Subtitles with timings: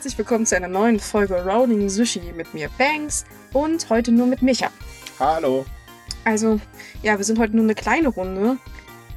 [0.00, 4.40] Herzlich willkommen zu einer neuen Folge Rolling Sushi mit mir Banks und heute nur mit
[4.40, 4.70] Micha.
[5.18, 5.66] Hallo.
[6.24, 6.58] Also,
[7.02, 8.56] ja, wir sind heute nur eine kleine Runde.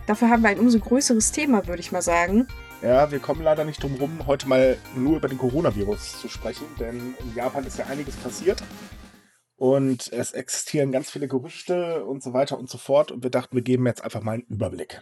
[0.07, 2.50] Dafür haben wir ein umso größeres Thema, würde ich mal sagen.
[2.82, 6.66] Ja, wir kommen leider nicht drum rum, heute mal nur über den Coronavirus zu sprechen,
[6.78, 8.61] denn in Japan ist ja einiges passiert.
[9.56, 13.10] Und es existieren ganz viele Gerüchte und so weiter und so fort.
[13.10, 15.02] Und wir dachten, wir geben jetzt einfach mal einen Überblick.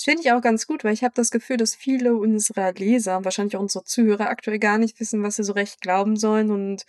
[0.00, 3.22] Das finde ich auch ganz gut, weil ich habe das Gefühl, dass viele unserer Leser,
[3.22, 6.50] wahrscheinlich auch unsere Zuhörer, aktuell gar nicht wissen, was sie so recht glauben sollen.
[6.50, 6.86] Und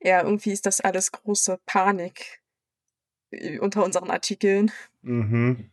[0.00, 2.40] ja, irgendwie ist das alles große Panik
[3.30, 4.72] äh, unter unseren Artikeln.
[5.02, 5.70] Mhm.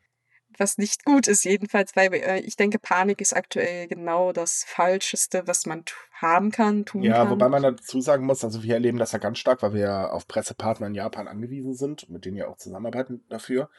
[0.57, 5.43] Was nicht gut ist, jedenfalls, weil äh, ich denke, Panik ist aktuell genau das Falscheste,
[5.47, 7.29] was man haben kann, tun Ja, kann.
[7.29, 10.09] wobei man dazu sagen muss, also wir erleben das ja ganz stark, weil wir ja
[10.09, 13.69] auf Pressepartner in Japan angewiesen sind, mit denen wir auch zusammenarbeiten dafür.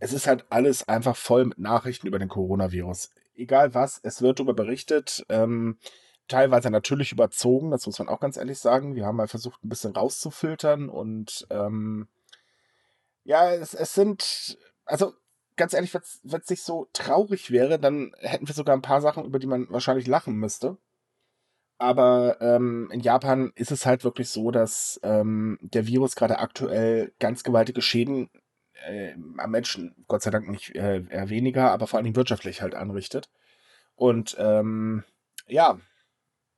[0.00, 3.10] Es ist halt alles einfach voll mit Nachrichten über den Coronavirus.
[3.34, 5.24] Egal was, es wird darüber berichtet.
[5.28, 5.78] Ähm,
[6.26, 8.94] teilweise natürlich überzogen, das muss man auch ganz ehrlich sagen.
[8.94, 12.08] Wir haben mal versucht, ein bisschen rauszufiltern und ähm,
[13.24, 15.12] ja, es, es sind, also
[15.56, 19.24] ganz ehrlich, wenn es nicht so traurig wäre, dann hätten wir sogar ein paar Sachen,
[19.24, 20.78] über die man wahrscheinlich lachen müsste.
[21.76, 27.12] Aber ähm, in Japan ist es halt wirklich so, dass ähm, der Virus gerade aktuell
[27.18, 28.30] ganz gewaltige Schäden
[28.86, 32.62] äh, am Menschen, Gott sei Dank nicht äh, eher weniger, aber vor allen Dingen wirtschaftlich
[32.62, 33.30] halt anrichtet.
[33.94, 35.04] Und ähm,
[35.46, 35.78] ja,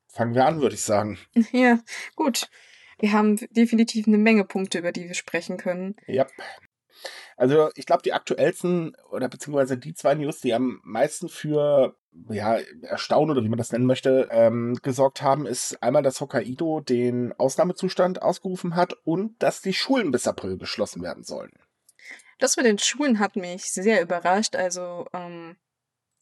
[0.09, 1.19] fangen wir an, würde ich sagen.
[1.53, 1.79] Ja,
[2.15, 2.49] gut.
[2.99, 5.97] Wir haben definitiv eine Menge Punkte, über die wir sprechen können.
[6.07, 6.27] Ja.
[7.37, 11.97] Also ich glaube, die aktuellsten oder beziehungsweise die zwei News, die am meisten für
[12.29, 16.81] ja, Erstaunen oder wie man das nennen möchte, ähm, gesorgt haben, ist einmal, dass Hokkaido
[16.81, 21.53] den Ausnahmezustand ausgerufen hat und dass die Schulen bis April geschlossen werden sollen.
[22.43, 24.57] Das mit den Schulen hat mich sehr überrascht.
[24.57, 25.57] Also, ähm,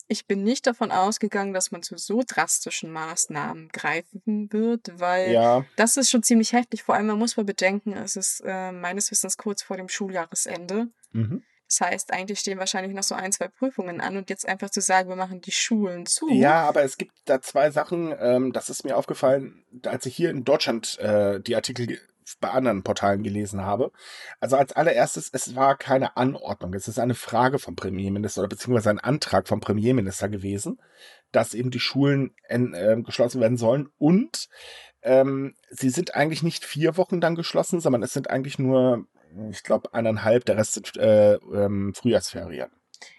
[0.07, 5.65] ich bin nicht davon ausgegangen, dass man zu so drastischen Maßnahmen greifen wird, weil Ja,
[5.77, 6.83] das ist schon ziemlich heftig.
[6.83, 10.89] Vor allem, man muss mal bedenken, es ist äh, meines Wissens kurz vor dem Schuljahresende.
[11.13, 11.43] mhm.
[11.69, 14.81] Das heißt, eigentlich stehen wahrscheinlich noch so ein, zwei Prüfungen an und jetzt einfach zu
[14.81, 16.29] sagen, wir machen die Schulen zu.
[16.29, 20.31] Ja, aber es gibt da zwei Sachen, ähm, das ist mir aufgefallen, als ich hier
[20.31, 22.01] in Deutschland äh, die Artikel
[22.37, 23.93] bei anderen Portalen gelesen habe.
[24.41, 26.75] Also als allererstes, es war keine Anordnung.
[26.75, 30.81] Es ist eine Frage vom Premierminister oder beziehungsweise ein Antrag vom Premierminister gewesen,
[31.33, 33.89] dass eben die Schulen en, äh, geschlossen werden sollen.
[33.99, 34.49] Und
[35.03, 39.07] ähm, sie sind eigentlich nicht vier Wochen dann geschlossen, sondern es sind eigentlich nur,
[39.51, 42.71] ich glaube, eineinhalb, der Rest sind äh, ähm, Frühjahrsferien.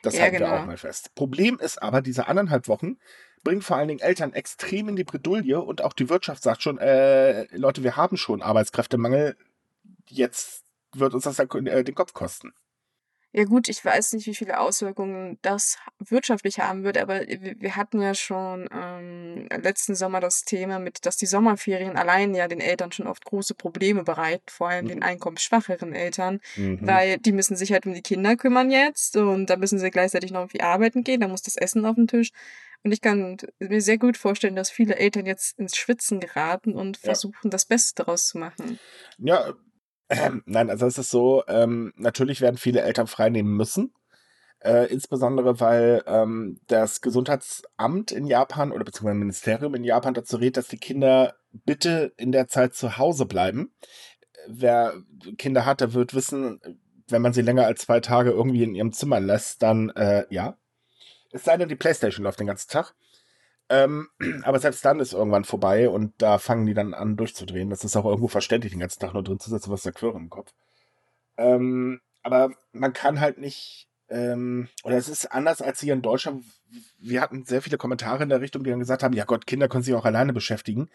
[0.04, 0.58] Das Ja, halten wir genau.
[0.58, 1.16] auch mal fest.
[1.16, 2.98] Problem ist aber, diese anderthalb Wochen
[3.44, 6.78] bringt vor allen Dingen Eltern extrem in die Bredouille und auch die Wirtschaft sagt schon,
[6.78, 9.36] äh, Leute, wir haben schon Arbeitskräftemangel,
[10.08, 10.64] jetzt
[10.94, 12.54] wird uns das ja äh, den Kopf kosten.
[13.34, 18.02] Ja gut, ich weiß nicht, wie viele Auswirkungen das wirtschaftlich haben wird, aber wir hatten
[18.02, 22.92] ja schon ähm, letzten Sommer das Thema mit, dass die Sommerferien allein ja den Eltern
[22.92, 25.04] schon oft große Probleme bereiten, vor allem den Mhm.
[25.04, 26.80] einkommensschwacheren Eltern, Mhm.
[26.82, 30.32] weil die müssen sich halt um die Kinder kümmern jetzt und da müssen sie gleichzeitig
[30.32, 32.32] noch irgendwie arbeiten gehen, da muss das Essen auf den Tisch.
[32.84, 36.98] Und ich kann mir sehr gut vorstellen, dass viele Eltern jetzt ins Schwitzen geraten und
[36.98, 37.04] Ja.
[37.06, 38.80] versuchen, das Beste daraus zu machen.
[39.18, 39.54] Ja,
[40.10, 43.94] ähm, nein, also es ist so, ähm, natürlich werden viele Eltern freinehmen müssen.
[44.64, 50.56] Äh, insbesondere weil ähm, das Gesundheitsamt in Japan oder beziehungsweise Ministerium in Japan dazu rät,
[50.56, 53.74] dass die Kinder bitte in der Zeit zu Hause bleiben.
[54.48, 54.94] Wer
[55.40, 56.60] Kinder hat, der wird wissen,
[57.08, 60.58] wenn man sie länger als zwei Tage irgendwie in ihrem Zimmer lässt, dann äh, ja.
[61.32, 62.94] Es sei denn, die Playstation läuft den ganzen Tag.
[63.70, 64.10] Ähm,
[64.44, 67.70] aber selbst dann ist irgendwann vorbei und da fangen die dann an durchzudrehen.
[67.70, 70.18] Das ist auch irgendwo verständlich, den ganzen Tag nur drin zu sitzen, was der Quirre
[70.18, 70.54] im Kopf.
[71.38, 76.44] Ähm, aber man kann halt nicht, ähm, oder es ist anders als hier in Deutschland.
[77.00, 79.68] Wir hatten sehr viele Kommentare in der Richtung, die dann gesagt haben, ja Gott, Kinder
[79.68, 80.90] können sich auch alleine beschäftigen.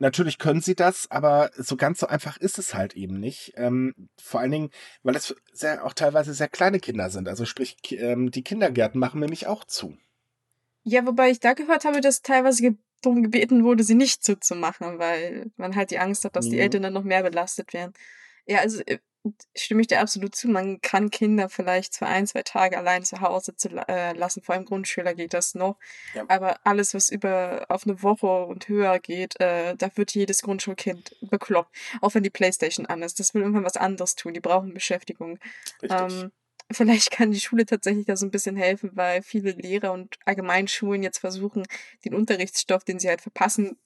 [0.00, 3.52] Natürlich können sie das, aber so ganz so einfach ist es halt eben nicht.
[3.56, 4.70] Ähm, vor allen Dingen,
[5.02, 7.28] weil es sehr, auch teilweise sehr kleine Kinder sind.
[7.28, 9.96] Also sprich, ähm, die Kindergärten machen nämlich auch zu.
[10.82, 14.98] Ja, wobei ich da gehört habe, dass teilweise ge darum gebeten wurde, sie nicht zuzumachen,
[14.98, 16.62] weil man halt die Angst hat, dass die Mhm.
[16.62, 17.94] Eltern dann noch mehr belastet werden.
[18.46, 18.98] Ja, also äh,
[19.54, 20.48] stimme ich dir absolut zu.
[20.48, 24.42] Man kann Kinder vielleicht für ein, zwei Tage allein zu Hause zu, äh, lassen.
[24.42, 25.78] Vor allem Grundschüler geht das noch.
[26.14, 26.24] Ja.
[26.28, 31.16] Aber alles, was über auf eine Woche und höher geht, äh, da wird jedes Grundschulkind
[31.20, 31.74] bekloppt.
[32.00, 33.20] Auch wenn die Playstation an ist.
[33.20, 34.34] Das will irgendwann was anderes tun.
[34.34, 35.38] Die brauchen Beschäftigung.
[35.82, 36.00] Richtig.
[36.00, 36.32] Ähm,
[36.70, 40.68] vielleicht kann die Schule tatsächlich da so ein bisschen helfen, weil viele Lehrer und allgemein
[40.68, 41.64] Schulen jetzt versuchen,
[42.04, 43.76] den Unterrichtsstoff, den sie halt verpassen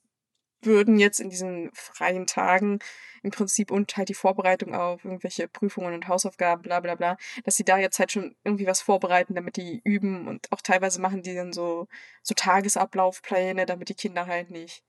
[0.61, 2.79] würden jetzt in diesen freien Tagen
[3.23, 7.55] im Prinzip und halt die Vorbereitung auf irgendwelche Prüfungen und Hausaufgaben, bla bla bla, dass
[7.55, 11.23] sie da jetzt halt schon irgendwie was vorbereiten, damit die üben und auch teilweise machen
[11.23, 11.87] die dann so,
[12.21, 14.83] so Tagesablaufpläne, damit die Kinder halt nicht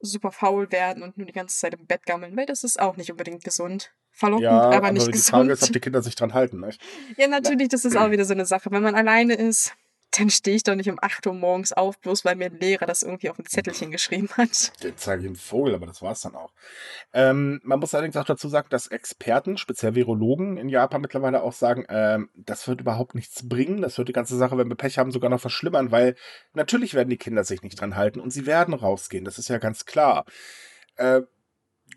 [0.00, 2.96] super faul werden und nur die ganze Zeit im Bett gammeln, weil das ist auch
[2.96, 3.92] nicht unbedingt gesund.
[4.10, 5.30] Verlockend, Ja, aber aber nicht die gesund.
[5.30, 6.60] Frage ist, ob die Kinder sich dran halten.
[6.60, 6.80] Nicht?
[7.16, 8.70] Ja, natürlich, das ist auch wieder so eine Sache.
[8.70, 9.74] Wenn man alleine ist,
[10.18, 12.86] dann stehe ich doch nicht um 8 Uhr morgens auf, bloß weil mir ein Lehrer
[12.86, 14.72] das irgendwie auf ein Zettelchen geschrieben hat.
[14.82, 16.52] Den zeige ich dem Vogel, aber das war's dann auch.
[17.12, 21.52] Ähm, man muss allerdings auch dazu sagen, dass Experten, speziell Virologen in Japan mittlerweile auch
[21.52, 23.82] sagen, ähm, das wird überhaupt nichts bringen.
[23.82, 26.16] Das wird die ganze Sache, wenn wir Pech haben, sogar noch verschlimmern, weil
[26.52, 29.24] natürlich werden die Kinder sich nicht dran halten und sie werden rausgehen.
[29.24, 30.24] Das ist ja ganz klar.
[30.96, 31.22] Äh,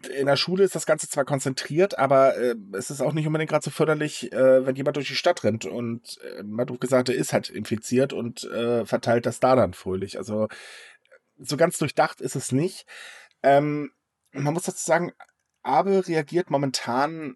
[0.07, 3.49] in der Schule ist das Ganze zwar konzentriert, aber äh, es ist auch nicht unbedingt
[3.49, 7.09] gerade so förderlich, äh, wenn jemand durch die Stadt rennt und äh, man hat gesagt,
[7.09, 10.17] ist halt infiziert und äh, verteilt das da dann fröhlich.
[10.17, 10.47] Also
[11.38, 12.85] so ganz durchdacht ist es nicht.
[13.44, 13.91] Ähm,
[14.31, 15.13] man muss dazu sagen,
[15.63, 17.35] Abe reagiert momentan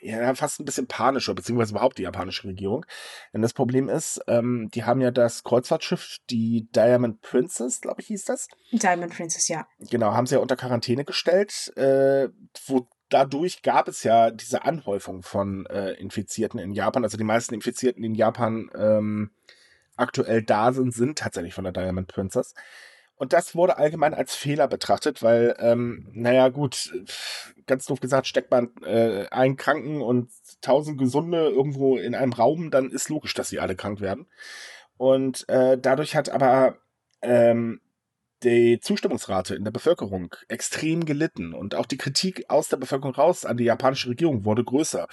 [0.00, 2.86] ja, fast ein bisschen panischer, beziehungsweise überhaupt die japanische Regierung.
[3.32, 8.08] Denn das Problem ist, ähm, die haben ja das Kreuzfahrtschiff, die Diamond Princess, glaube ich,
[8.08, 8.48] hieß das.
[8.72, 9.66] Diamond Princess, ja.
[9.90, 11.72] Genau, haben sie ja unter Quarantäne gestellt.
[11.76, 12.28] Äh,
[12.66, 17.04] wo dadurch gab es ja diese Anhäufung von äh, Infizierten in Japan.
[17.04, 19.30] Also die meisten Infizierten, die in Japan ähm,
[19.96, 22.54] aktuell da sind, sind tatsächlich von der Diamond Princess.
[23.18, 26.92] Und das wurde allgemein als Fehler betrachtet, weil, ähm, naja, gut,
[27.66, 30.30] ganz doof gesagt, steckt man äh, einen Kranken und
[30.60, 34.26] tausend Gesunde irgendwo in einem Raum, dann ist logisch, dass sie alle krank werden.
[34.96, 36.78] Und äh, dadurch hat aber
[37.20, 37.80] ähm,
[38.44, 43.44] die Zustimmungsrate in der Bevölkerung extrem gelitten und auch die Kritik aus der Bevölkerung raus
[43.44, 45.08] an die japanische Regierung wurde größer.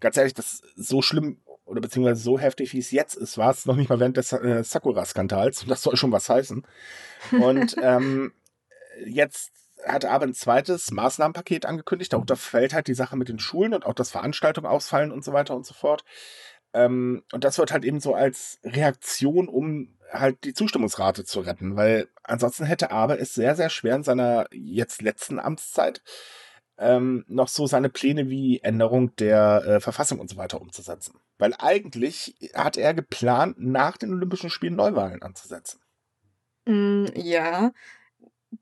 [0.00, 3.66] Ganz ehrlich, das so schlimm oder beziehungsweise so heftig, wie es jetzt ist, war es
[3.66, 6.64] noch nicht mal während des äh, Sakura-Skandals und das soll schon was heißen.
[7.32, 8.32] Und ähm,
[9.04, 9.52] jetzt
[9.84, 12.12] hat aber ein zweites Maßnahmenpaket angekündigt.
[12.12, 15.32] Darunter fällt halt die Sache mit den Schulen und auch, dass Veranstaltungen ausfallen und so
[15.32, 16.04] weiter und so fort.
[16.72, 21.76] Ähm, und das wird halt eben so als Reaktion, um halt die Zustimmungsrate zu retten,
[21.76, 26.02] weil ansonsten hätte aber es sehr, sehr schwer in seiner jetzt letzten Amtszeit
[26.78, 31.18] ähm, noch so seine Pläne wie Änderung der äh, Verfassung und so weiter umzusetzen.
[31.38, 35.80] Weil eigentlich hat er geplant, nach den Olympischen Spielen Neuwahlen anzusetzen.
[36.66, 37.72] Mm, ja,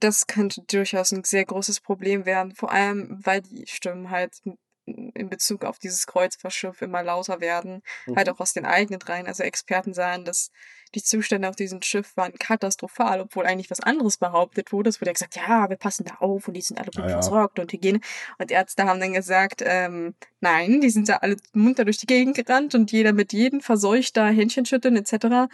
[0.01, 4.41] das könnte durchaus ein sehr großes Problem werden, vor allem weil die Stimmen halt
[4.87, 7.83] in Bezug auf dieses Kreuzfahrtschiff immer lauter werden,
[8.15, 8.35] halt Mhm.
[8.35, 9.27] auch aus den eigenen Reihen.
[9.27, 10.51] Also Experten sagen, dass
[10.95, 14.91] die Zustände auf diesem Schiff waren katastrophal, obwohl eigentlich was anderes behauptet wurde.
[14.91, 17.09] Es wurde ja gesagt, ja, wir passen da auf und die sind alle gut Ja,
[17.09, 17.13] ja.
[17.15, 18.01] versorgt und Hygiene.
[18.39, 22.37] Und Ärzte haben dann gesagt, ähm, nein, die sind da alle munter durch die Gegend
[22.37, 25.49] gerannt und jeder mit jedem verseucht da Händchen schütteln etc.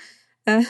[0.44, 0.62] Äh,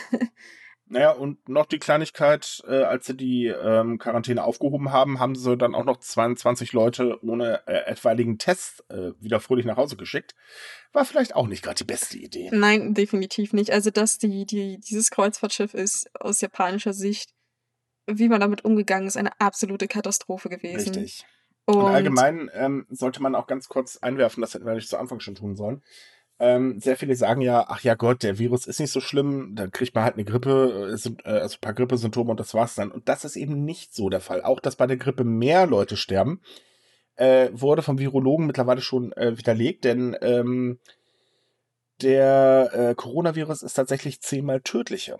[0.92, 5.56] Naja, und noch die Kleinigkeit, äh, als sie die ähm, Quarantäne aufgehoben haben, haben sie
[5.56, 10.34] dann auch noch 22 Leute ohne äh, etwaigen Test äh, wieder fröhlich nach Hause geschickt.
[10.92, 12.50] War vielleicht auch nicht gerade die beste Idee.
[12.52, 13.70] Nein, definitiv nicht.
[13.70, 17.30] Also, dass die, die, dieses Kreuzfahrtschiff ist aus japanischer Sicht,
[18.08, 20.92] wie man damit umgegangen ist, eine absolute Katastrophe gewesen.
[20.92, 21.24] Richtig.
[21.66, 24.98] Und, Und allgemein ähm, sollte man auch ganz kurz einwerfen, das hätten wir nicht zu
[24.98, 25.84] Anfang schon tun sollen.
[26.40, 29.66] Ähm, sehr viele sagen ja, ach ja Gott, der Virus ist nicht so schlimm, da
[29.66, 32.74] kriegt man halt eine Grippe, äh, sind, äh, also ein paar Grippesymptome und das war's
[32.74, 32.90] dann.
[32.90, 34.42] Und das ist eben nicht so der Fall.
[34.42, 36.40] Auch, dass bei der Grippe mehr Leute sterben,
[37.16, 40.78] äh, wurde vom Virologen mittlerweile schon äh, widerlegt, denn ähm,
[42.00, 45.18] der äh, Coronavirus ist tatsächlich zehnmal tödlicher.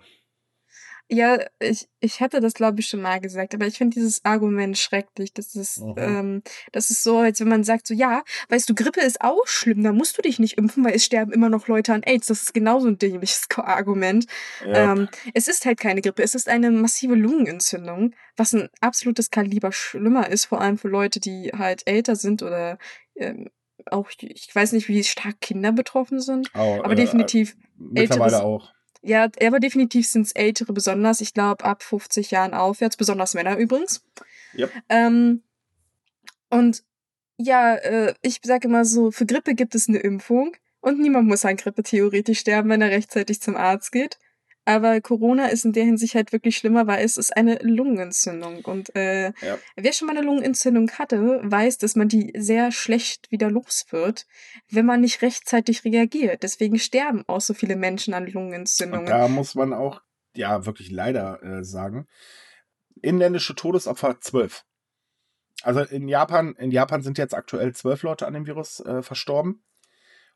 [1.12, 4.79] Ja, ich, ich hatte das, glaube ich, schon mal gesagt, aber ich finde dieses Argument
[4.79, 5.33] schrecklich.
[5.35, 5.95] Das ist, Mhm.
[5.97, 9.45] ähm, das ist so, als wenn man sagt, so, ja, weißt du, Grippe ist auch
[9.47, 12.29] schlimm, da musst du dich nicht impfen, weil es sterben immer noch Leute an AIDS.
[12.29, 14.26] Das ist genauso ein dämliches Argument.
[14.64, 14.93] Ja.
[14.93, 19.73] Ähm, es ist halt keine Grippe, es ist eine massive Lungenentzündung, was ein absolutes Kaliber
[19.73, 22.79] schlimmer ist, vor allem für Leute, die halt älter sind oder
[23.17, 23.50] ähm,
[23.87, 28.43] auch, ich weiß nicht, wie stark Kinder betroffen sind, Au, aber äh, definitiv mittlerweile älteres-
[28.43, 28.73] auch.
[29.02, 31.21] Ja, aber definitiv sind es Ältere besonders.
[31.21, 34.04] Ich glaube, ab 50 Jahren aufwärts, besonders Männer übrigens.
[34.57, 34.71] Yep.
[34.88, 35.42] Ähm,
[36.50, 36.83] und
[37.38, 41.45] ja, äh, ich sage immer so, für Grippe gibt es eine Impfung und niemand muss
[41.45, 44.19] an Grippe theoretisch sterben, wenn er rechtzeitig zum Arzt geht.
[44.64, 48.64] Aber Corona ist in der Hinsicht halt wirklich schlimmer, weil es ist eine Lungenentzündung.
[48.64, 49.59] Und äh, Ja.
[49.76, 54.26] wer schon mal eine Lungenentzündung hatte, weiß, dass man die sehr schlecht wieder los wird,
[54.71, 56.43] wenn man nicht rechtzeitig reagiert.
[56.43, 59.07] Deswegen sterben auch so viele Menschen an Und Lungenentzündungen.
[59.07, 60.02] da muss man auch,
[60.35, 62.07] ja, wirklich leider äh, sagen,
[63.02, 64.64] inländische Todesopfer zwölf.
[65.62, 69.62] Also in Japan, in Japan sind jetzt aktuell zwölf Leute an dem Virus äh, verstorben.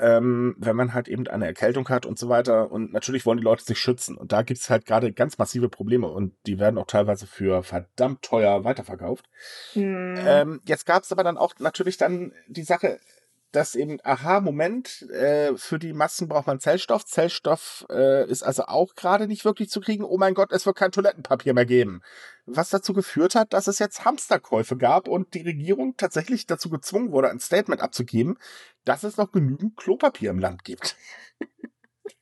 [0.00, 2.70] ähm, wenn man halt eben eine Erkältung hat und so weiter.
[2.70, 4.16] Und natürlich wollen die Leute sich schützen.
[4.16, 7.62] Und da gibt es halt gerade ganz massive Probleme und die werden auch teilweise für
[7.62, 9.26] verdammt teuer weiterverkauft.
[9.74, 10.14] Hm.
[10.18, 12.98] Ähm, jetzt gab es aber dann auch natürlich dann die Sache,
[13.52, 17.04] dass eben, aha, Moment, äh, für die Masken braucht man Zellstoff.
[17.04, 20.04] Zellstoff äh, ist also auch gerade nicht wirklich zu kriegen.
[20.04, 22.02] Oh mein Gott, es wird kein Toilettenpapier mehr geben.
[22.46, 27.12] Was dazu geführt hat, dass es jetzt Hamsterkäufe gab und die Regierung tatsächlich dazu gezwungen
[27.12, 28.38] wurde, ein Statement abzugeben,
[28.84, 30.96] dass es noch genügend Klopapier im Land gibt.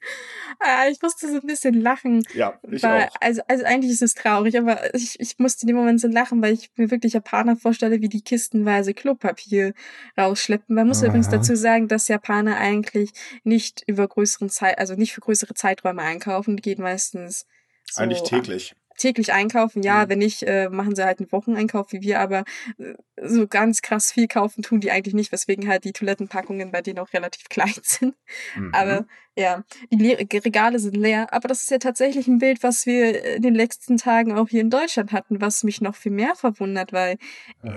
[0.61, 2.25] Ah, ich musste so ein bisschen lachen.
[2.35, 3.15] Ja, ich weil, auch.
[3.21, 6.43] Also, also eigentlich ist es traurig, aber ich, ich musste in dem Moment so lachen,
[6.43, 9.73] weil ich mir wirklich Japaner vorstelle, wie die kistenweise Klopapier
[10.19, 10.75] rausschleppen.
[10.75, 11.37] Man muss übrigens Aha.
[11.37, 13.13] dazu sagen, dass Japaner eigentlich
[13.45, 16.57] nicht über größeren Zeit, also nicht für größere Zeiträume einkaufen.
[16.57, 17.47] Die gehen meistens
[17.91, 18.75] so Eigentlich täglich.
[18.99, 19.83] Täglich einkaufen.
[19.83, 20.09] Ja, Mhm.
[20.11, 22.45] wenn nicht, äh, machen sie halt einen Wocheneinkauf wie wir, aber
[22.79, 26.83] äh, so ganz krass viel kaufen tun die eigentlich nicht, weswegen halt die Toilettenpackungen bei
[26.83, 28.15] denen auch relativ klein sind.
[28.57, 28.75] Mhm.
[28.75, 29.63] Aber ja,
[29.93, 31.33] die Le Regale sind leer.
[31.33, 34.61] Aber das ist ja tatsächlich ein Bild, was wir in den letzten Tagen auch hier
[34.61, 37.17] in Deutschland hatten, was mich noch viel mehr verwundert, weil
[37.63, 37.71] Äh,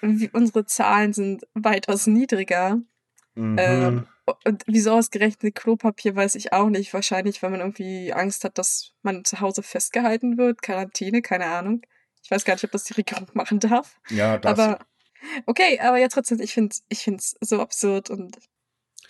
[0.00, 2.80] wie- unsere Zahlen sind weitaus niedriger.
[3.34, 3.56] mhm.
[3.58, 4.06] Ähm,
[4.44, 6.92] und wieso ausgerechnet Klopapier, weiß ich auch nicht.
[6.92, 10.62] Wahrscheinlich, weil man irgendwie Angst hat, dass man zu Hause festgehalten wird.
[10.62, 11.82] Quarantäne, keine Ahnung.
[12.22, 13.98] Ich weiß gar nicht, ob das die Regierung machen darf.
[14.10, 14.58] ja, das.
[14.58, 14.78] Aber
[15.46, 18.38] okay, aber ja trotzdem, ich finde ich find's so absurd und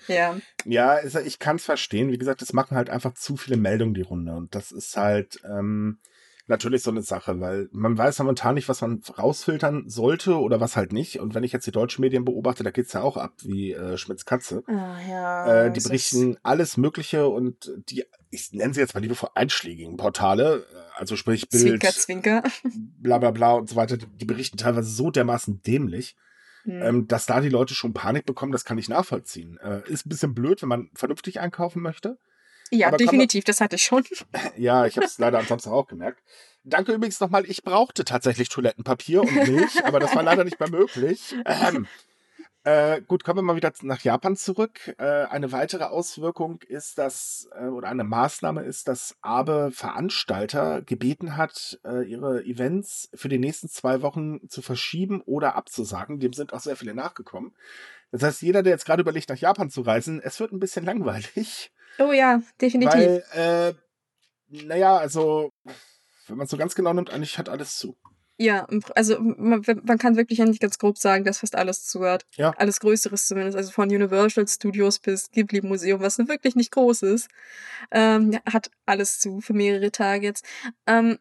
[0.07, 0.39] ja.
[0.65, 2.11] Ja, ich kann es verstehen.
[2.11, 4.35] Wie gesagt, es machen halt einfach zu viele Meldungen die Runde.
[4.35, 6.01] Und das ist halt ähm,
[6.49, 10.77] natürlich so eine Sache, weil man weiß momentan nicht, was man rausfiltern sollte oder was
[10.77, 11.21] halt nicht.
[11.21, 13.97] Und wenn ich jetzt die deutschen Medien beobachte, da geht's ja auch ab wie äh,
[13.99, 14.63] Schmitz Katze.
[14.67, 15.65] Ah, ja.
[15.67, 19.31] Äh, die es ist- berichten alles Mögliche und die, ich nenne sie jetzt mal liebevoll
[19.35, 22.43] einschlägigen Portale, äh, also sprich Bild, Zwinker, Zwinker.
[22.99, 26.17] bla bla bla und so weiter, die, berichten teilweise so dermaßen dämlich,
[26.65, 26.83] Hm.
[26.83, 29.59] ähm, dass da die Leute schon Panik bekommen, das kann ich nachvollziehen.
[29.63, 32.19] Äh, ist ein bisschen blöd, wenn man vernünftig einkaufen möchte.
[32.71, 34.05] Ja, aber definitiv, das hatte ich schon.
[34.57, 36.23] Ja, ich habe es leider am Samstag auch gemerkt.
[36.65, 40.71] Danke übrigens nochmal, ich brauchte tatsächlich Toilettenpapier und Milch, aber das war leider nicht mehr
[40.71, 41.35] möglich.
[41.47, 41.87] Ähm,
[42.69, 44.95] äh, gut, kommen wir mal wieder nach Japan zurück.
[44.99, 51.39] Äh, eine weitere Auswirkung ist, dass, äh, oder eine Maßnahme ist, dass Abe Veranstalter gebeten
[51.39, 56.21] hat, äh, ihre Events für die nächsten zwei Wochen zu verschieben oder abzusagen.
[56.21, 57.57] Dem sind auch sehr viele nachgekommen.
[58.11, 60.85] Das heißt, jeder, der jetzt gerade überlegt, nach Japan zu reisen, es wird ein bisschen
[60.85, 61.73] langweilig.
[61.99, 62.95] Oh ja, definitiv.
[62.95, 63.75] Weil, äh,
[64.67, 65.53] naja, also,
[66.27, 67.97] wenn man es so ganz genau nimmt, eigentlich hat alles zu.
[68.41, 72.25] Ja, also man, man kann wirklich eigentlich ganz grob sagen, dass fast alles zuhört.
[72.37, 72.53] Ja.
[72.57, 73.57] Alles Größeres zumindest.
[73.57, 77.29] Also von Universal Studios bis Ghibli Museum, was nun wirklich nicht groß ist,
[77.91, 80.45] ähm, hat alles zu für mehrere Tage jetzt.
[80.87, 81.19] Ähm,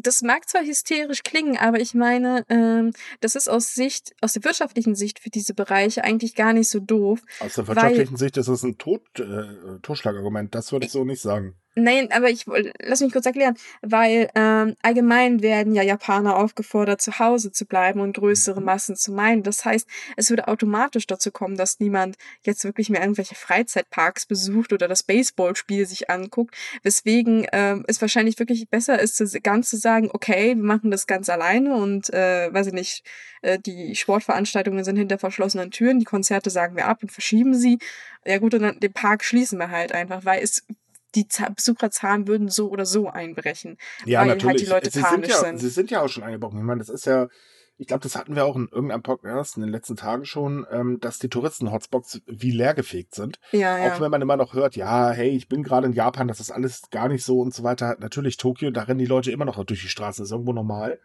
[0.00, 4.44] das mag zwar hysterisch klingen, aber ich meine, ähm, das ist aus Sicht, aus der
[4.44, 7.20] wirtschaftlichen Sicht für diese Bereiche eigentlich gar nicht so doof.
[7.40, 10.54] Aus der Weil- wirtschaftlichen Sicht ist es ein Tod, äh, Totschlagargument.
[10.54, 11.54] Das würde ich so nicht sagen.
[11.80, 12.44] Nein, aber ich
[12.80, 18.00] lass mich kurz erklären, weil ähm, allgemein werden ja Japaner aufgefordert, zu Hause zu bleiben
[18.00, 18.66] und größere Mhm.
[18.66, 19.42] Massen zu meiden.
[19.42, 24.72] Das heißt, es würde automatisch dazu kommen, dass niemand jetzt wirklich mehr irgendwelche Freizeitparks besucht
[24.72, 30.10] oder das Baseballspiel sich anguckt, weswegen ähm, es wahrscheinlich wirklich besser ist, ganz zu sagen,
[30.12, 33.04] okay, wir machen das ganz alleine und äh, weiß ich nicht,
[33.42, 37.78] äh, die Sportveranstaltungen sind hinter verschlossenen Türen, die Konzerte sagen wir ab und verschieben sie.
[38.26, 40.64] Ja gut, und dann den Park schließen wir halt einfach, weil es
[41.14, 43.78] die Besucherzahlen würden so oder so einbrechen.
[44.04, 44.46] Ja, weil natürlich.
[44.46, 45.58] Halt die Leute sie sind ja, sind.
[45.58, 46.58] Sie sind ja auch schon eingebrochen.
[46.58, 47.28] Ich meine, das ist ja,
[47.76, 50.98] ich glaube, das hatten wir auch in irgendeinem Podcast in den letzten Tagen schon, ähm,
[51.00, 53.38] dass die Touristen-Hotspots wie leergefegt sind.
[53.52, 53.92] Ja, ja.
[53.92, 56.50] Auch wenn man immer noch hört, ja, hey, ich bin gerade in Japan, das ist
[56.50, 57.96] alles gar nicht so und so weiter.
[58.00, 61.00] Natürlich Tokio, da rennen die Leute immer noch durch die Straßen, das ist irgendwo normal.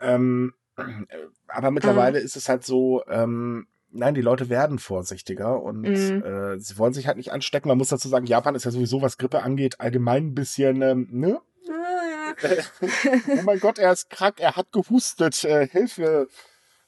[0.00, 0.52] Ähm,
[1.48, 2.24] aber mittlerweile mhm.
[2.24, 6.22] ist es halt so, ähm, nein, die Leute werden vorsichtiger und mhm.
[6.22, 7.68] äh, sie wollen sich halt nicht anstecken.
[7.68, 11.08] Man muss dazu sagen, Japan ist ja sowieso, was Grippe angeht, allgemein ein bisschen, ähm,
[11.10, 11.40] ne?
[11.70, 12.34] Ah,
[13.28, 16.28] oh mein Gott, er ist krank, er hat gehustet, äh, Hilfe,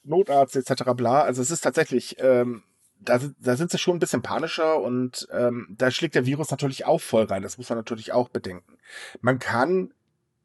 [0.02, 0.92] Notarzt etc.
[0.94, 1.22] bla.
[1.22, 2.62] Also es ist tatsächlich, ähm,
[3.00, 6.86] da, da sind sie schon ein bisschen panischer und ähm, da schlägt der Virus natürlich
[6.86, 7.42] auch voll rein.
[7.42, 8.76] Das muss man natürlich auch bedenken.
[9.20, 9.92] Man kann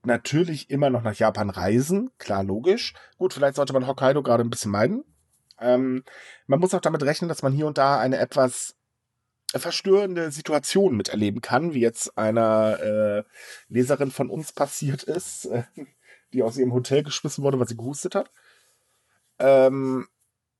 [0.04, 2.94] natürlich immer noch nach Japan reisen, klar, logisch.
[3.18, 5.04] Gut, vielleicht sollte man Hokkaido gerade ein bisschen meiden.
[5.62, 6.04] Ähm,
[6.48, 8.76] man muss auch damit rechnen, dass man hier und da eine etwas
[9.54, 13.24] verstörende Situation miterleben kann, wie jetzt einer äh,
[13.68, 15.64] Leserin von uns passiert ist, äh,
[16.34, 18.32] die aus ihrem Hotel geschmissen wurde, weil sie gehustet hat.
[19.40, 20.08] Ähm,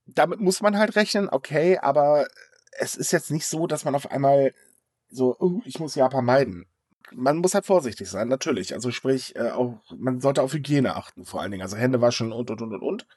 [0.06, 2.28] damit muss man halt rechnen, okay, aber
[2.80, 4.54] es ist jetzt nicht so, dass man auf einmal
[5.10, 6.66] so, oh, ich muss Japan meiden
[7.14, 8.74] man muss halt vorsichtig sein, natürlich.
[8.74, 11.64] Also sprich, äh, auch, man sollte auf Hygiene achten, vor allen Dingen.
[11.64, 13.08] Also Hände waschen und und und und und.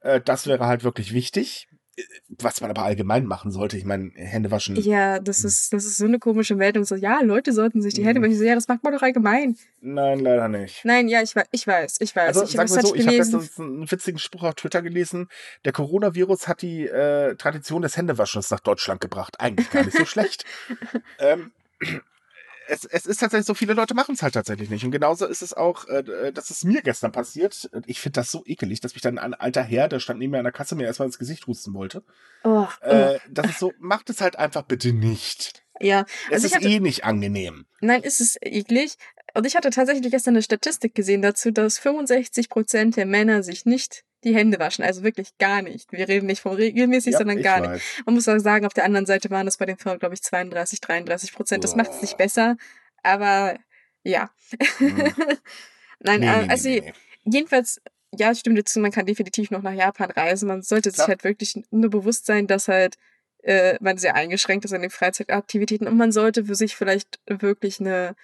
[0.00, 1.68] Äh, das wäre halt wirklich wichtig.
[1.96, 4.76] Äh, was man aber allgemein machen sollte, ich meine, Hände waschen.
[4.76, 5.48] Ja, das hm.
[5.48, 6.84] ist, das ist so eine komische Meldung.
[6.84, 8.28] So, ja, Leute sollten sich die Hände hm.
[8.28, 8.38] waschen.
[8.38, 9.56] So, ja, das macht man doch allgemein.
[9.80, 10.84] Nein, leider nicht.
[10.84, 12.36] Nein, ja, ich, ich weiß, ich weiß.
[12.36, 15.28] Also, ich sag mal so, ich habe letztens einen witzigen Spruch auf Twitter gelesen.
[15.64, 19.40] Der Coronavirus hat die äh, Tradition des Händewaschens nach Deutschland gebracht.
[19.40, 20.44] Eigentlich gar nicht so schlecht.
[21.18, 21.52] ähm,
[22.68, 24.84] es, es ist tatsächlich so, viele Leute machen es halt tatsächlich nicht.
[24.84, 27.70] Und genauso ist es auch, äh, das ist mir gestern passiert.
[27.86, 30.38] Ich finde das so ekelig, dass mich dann ein alter Herr, der stand neben mir
[30.38, 32.02] an der Kasse, mir erstmal ins Gesicht husten wollte.
[32.44, 32.86] Oh, oh.
[32.86, 35.64] Äh, das ist so, macht es halt einfach bitte nicht.
[35.80, 36.06] Ja.
[36.28, 37.66] Es also ist hatte, eh nicht angenehm.
[37.80, 38.96] Nein, ist es eklig.
[39.34, 43.66] Und ich hatte tatsächlich gestern eine Statistik gesehen dazu, dass 65 Prozent der Männer sich
[43.66, 44.84] nicht die Hände waschen.
[44.84, 45.92] Also wirklich gar nicht.
[45.92, 47.72] Wir reden nicht von regelmäßig, ja, sondern gar weiß.
[47.74, 48.06] nicht.
[48.06, 50.22] Man muss auch sagen, auf der anderen Seite waren es bei den Frauen, glaube ich,
[50.22, 51.64] 32, 33 Prozent.
[51.64, 52.56] Das macht es nicht besser.
[53.02, 53.56] Aber
[54.02, 54.30] ja.
[54.80, 55.14] Mhm.
[56.00, 56.92] Nein, nee, äh, also nee, nee.
[57.24, 57.80] jedenfalls,
[58.12, 60.48] ja, stimmt dazu, man kann definitiv noch nach Japan reisen.
[60.48, 61.06] Man sollte Klar.
[61.06, 62.96] sich halt wirklich nur bewusst sein, dass halt
[63.44, 67.78] äh, man sehr eingeschränkt ist an den Freizeitaktivitäten und man sollte für sich vielleicht wirklich
[67.78, 68.16] eine,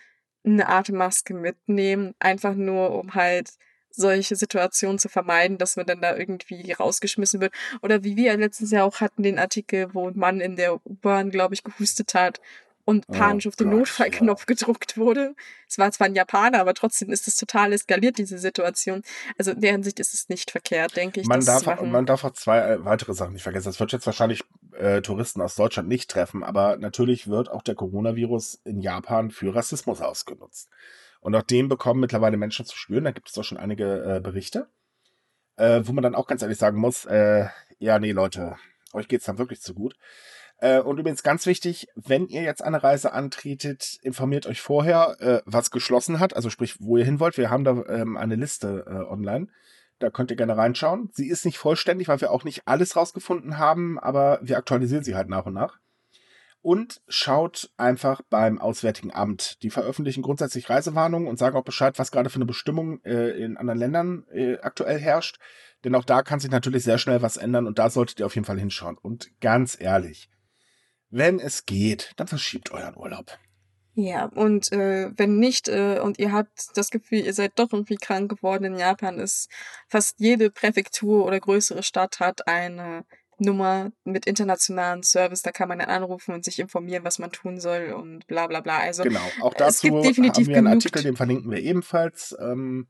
[0.44, 3.50] eine Atemmaske mitnehmen, einfach nur um halt
[3.94, 7.52] solche Situationen zu vermeiden, dass man dann da irgendwie rausgeschmissen wird.
[7.82, 11.30] Oder wie wir letztens ja auch hatten, den Artikel, wo ein Mann in der U-Bahn,
[11.30, 12.40] glaube ich, gehustet hat
[12.84, 14.46] und oh panisch oh auf den Gott, Notfallknopf ja.
[14.46, 15.34] gedruckt wurde.
[15.68, 19.02] Es war zwar ein Japaner, aber trotzdem ist es total eskaliert, diese Situation.
[19.38, 21.26] Also in der Hinsicht ist es nicht verkehrt, denke ich.
[21.26, 23.68] Man, darf, man darf auch zwei äh, weitere Sachen nicht vergessen.
[23.68, 27.74] Das wird jetzt wahrscheinlich äh, Touristen aus Deutschland nicht treffen, aber natürlich wird auch der
[27.74, 30.68] Coronavirus in Japan für Rassismus ausgenutzt.
[31.22, 33.04] Und auch dem bekommen mittlerweile Menschen zu spüren.
[33.04, 34.68] Da gibt es auch schon einige äh, Berichte,
[35.56, 37.46] äh, wo man dann auch ganz ehrlich sagen muss, äh,
[37.78, 38.56] ja, nee, Leute,
[38.92, 39.94] euch geht's dann wirklich zu gut.
[40.58, 45.42] Äh, und übrigens ganz wichtig, wenn ihr jetzt eine Reise antretet, informiert euch vorher, äh,
[45.44, 47.38] was geschlossen hat, also sprich, wo ihr hin wollt.
[47.38, 49.46] Wir haben da ähm, eine Liste äh, online.
[50.00, 51.10] Da könnt ihr gerne reinschauen.
[51.12, 55.14] Sie ist nicht vollständig, weil wir auch nicht alles rausgefunden haben, aber wir aktualisieren sie
[55.14, 55.78] halt nach und nach
[56.62, 59.62] und schaut einfach beim Auswärtigen Amt.
[59.62, 63.56] Die veröffentlichen grundsätzlich Reisewarnungen und sagen auch Bescheid, was gerade für eine Bestimmung äh, in
[63.56, 65.38] anderen Ländern äh, aktuell herrscht.
[65.84, 68.36] Denn auch da kann sich natürlich sehr schnell was ändern und da solltet ihr auf
[68.36, 68.96] jeden Fall hinschauen.
[68.96, 70.30] Und ganz ehrlich,
[71.10, 73.38] wenn es geht, dann verschiebt euren Urlaub.
[73.94, 77.96] Ja, und äh, wenn nicht äh, und ihr habt das Gefühl, ihr seid doch irgendwie
[77.96, 79.50] krank geworden in Japan, ist
[79.88, 83.04] fast jede Präfektur oder größere Stadt hat eine
[83.42, 87.60] Nummer mit internationalen Service, da kann man dann anrufen und sich informieren, was man tun
[87.60, 88.78] soll und bla bla bla.
[88.78, 92.34] Also genau, auch dazu haben wir einen Artikel, den verlinken wir ebenfalls.
[92.40, 92.86] Ähm,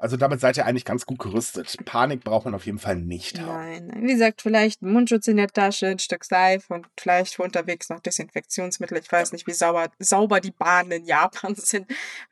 [0.00, 1.76] also damit seid ihr eigentlich ganz gut gerüstet.
[1.84, 3.88] Panik braucht man auf jeden Fall nicht haben.
[3.88, 7.90] Nein, wie gesagt, vielleicht ein Mundschutz in der Tasche, ein Stück Seife und vielleicht unterwegs
[7.90, 8.96] noch Desinfektionsmittel.
[8.96, 11.86] Ich weiß nicht, wie sauber, sauber die Bahnen in Japan sind.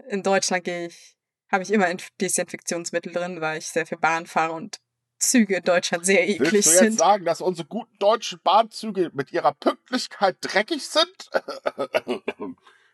[0.09, 1.15] In Deutschland gehe ich,
[1.53, 1.89] habe ich immer
[2.23, 4.81] Desinfektionsmittel drin, weil ich sehr viel Bahn fahre und
[5.19, 6.99] Züge in Deutschland sehr eklig Willst du jetzt sind.
[6.99, 11.31] sagen, dass unsere guten deutschen Bahnzüge mit ihrer Pünktlichkeit dreckig sind?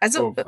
[0.01, 0.45] Also, oh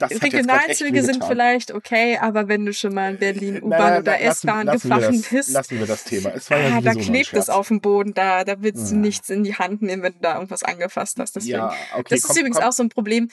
[0.00, 5.24] Regionalzüge sind vielleicht okay, aber wenn du schon mal in Berlin U-Bahn oder S-Bahn gefahren
[5.30, 6.30] bist, lassen wir das Thema.
[6.34, 8.94] Es war ja ah, da klebt es auf dem Boden, da, da willst ja.
[8.94, 11.36] du nichts in die Hand nehmen, wenn du da irgendwas angefasst hast.
[11.36, 11.56] Deswegen.
[11.56, 12.66] Ja, okay, das komm, ist übrigens komm.
[12.66, 13.28] auch so ein Problem.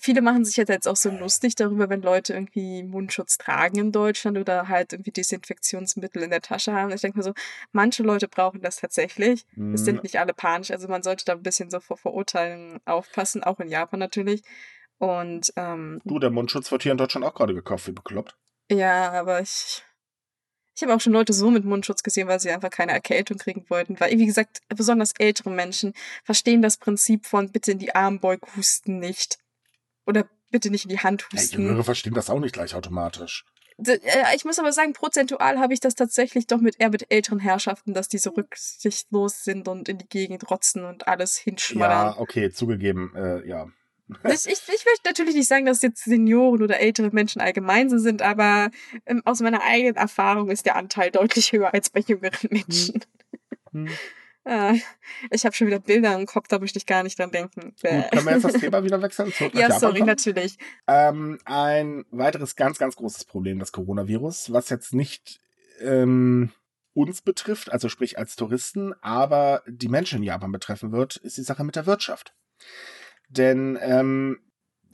[0.00, 4.38] Viele machen sich jetzt auch so lustig darüber, wenn Leute irgendwie Mundschutz tragen in Deutschland
[4.38, 6.90] oder halt irgendwie Desinfektionsmittel in der Tasche haben.
[6.92, 7.32] Ich denke mir so,
[7.72, 9.44] manche Leute brauchen das tatsächlich.
[9.54, 9.74] Mhm.
[9.74, 13.42] Es sind nicht alle panisch, also man sollte da ein bisschen so vor Verurteilen aufpassen,
[13.42, 14.42] auch in Japan natürlich.
[14.98, 18.36] Und ähm, Du, der Mundschutz wird hier in Deutschland auch gerade gekauft, wie bekloppt.
[18.70, 19.82] ja, aber ich,
[20.74, 23.64] ich habe auch schon Leute so mit Mundschutz gesehen, weil sie einfach keine Erkältung kriegen
[23.70, 23.98] wollten.
[24.00, 25.92] Weil, wie gesagt, besonders ältere Menschen
[26.24, 29.38] verstehen das Prinzip von bitte in die Armbeug husten nicht.
[30.06, 31.62] Oder bitte nicht in die Hand Ja, husten.
[31.62, 33.44] Jüngere verstehen das auch nicht gleich automatisch.
[33.86, 33.98] Äh,
[34.34, 37.94] Ich muss aber sagen, prozentual habe ich das tatsächlich doch mit eher mit älteren Herrschaften,
[37.94, 42.14] dass die so rücksichtslos sind und in die Gegend rotzen und alles hinschmallern.
[42.14, 43.68] Ja, okay, zugegeben, äh, ja.
[44.24, 47.98] Ich, ich, ich möchte natürlich nicht sagen, dass jetzt Senioren oder ältere Menschen allgemein so
[47.98, 48.70] sind, aber
[49.06, 53.04] ähm, aus meiner eigenen Erfahrung ist der Anteil deutlich höher als bei jüngeren Menschen.
[53.72, 53.88] Hm.
[54.50, 54.74] Ah,
[55.30, 57.60] ich habe schon wieder Bilder im Kopf, da möchte ich gar nicht dran denken.
[57.60, 59.30] Gut, können wir jetzt das Thema wieder wechseln?
[59.52, 60.56] Ja, sorry, natürlich.
[60.86, 65.38] Ähm, ein weiteres ganz, ganz großes Problem, das Coronavirus, was jetzt nicht
[65.80, 66.50] ähm,
[66.94, 71.42] uns betrifft, also sprich als Touristen, aber die Menschen in Japan betreffen wird, ist die
[71.42, 72.32] Sache mit der Wirtschaft.
[73.28, 74.38] Denn ähm,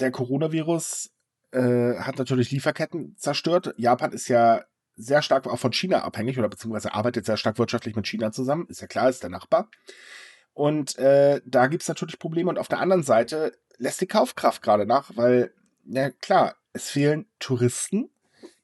[0.01, 1.11] der Coronavirus
[1.53, 3.75] äh, hat natürlich Lieferketten zerstört.
[3.77, 4.65] Japan ist ja
[4.97, 8.67] sehr stark auch von China abhängig oder beziehungsweise arbeitet sehr stark wirtschaftlich mit China zusammen.
[8.69, 9.69] Ist ja klar, ist der Nachbar.
[10.53, 12.49] Und äh, da gibt es natürlich Probleme.
[12.49, 15.53] Und auf der anderen Seite lässt die Kaufkraft gerade nach, weil,
[15.85, 18.11] ja klar, es fehlen Touristen,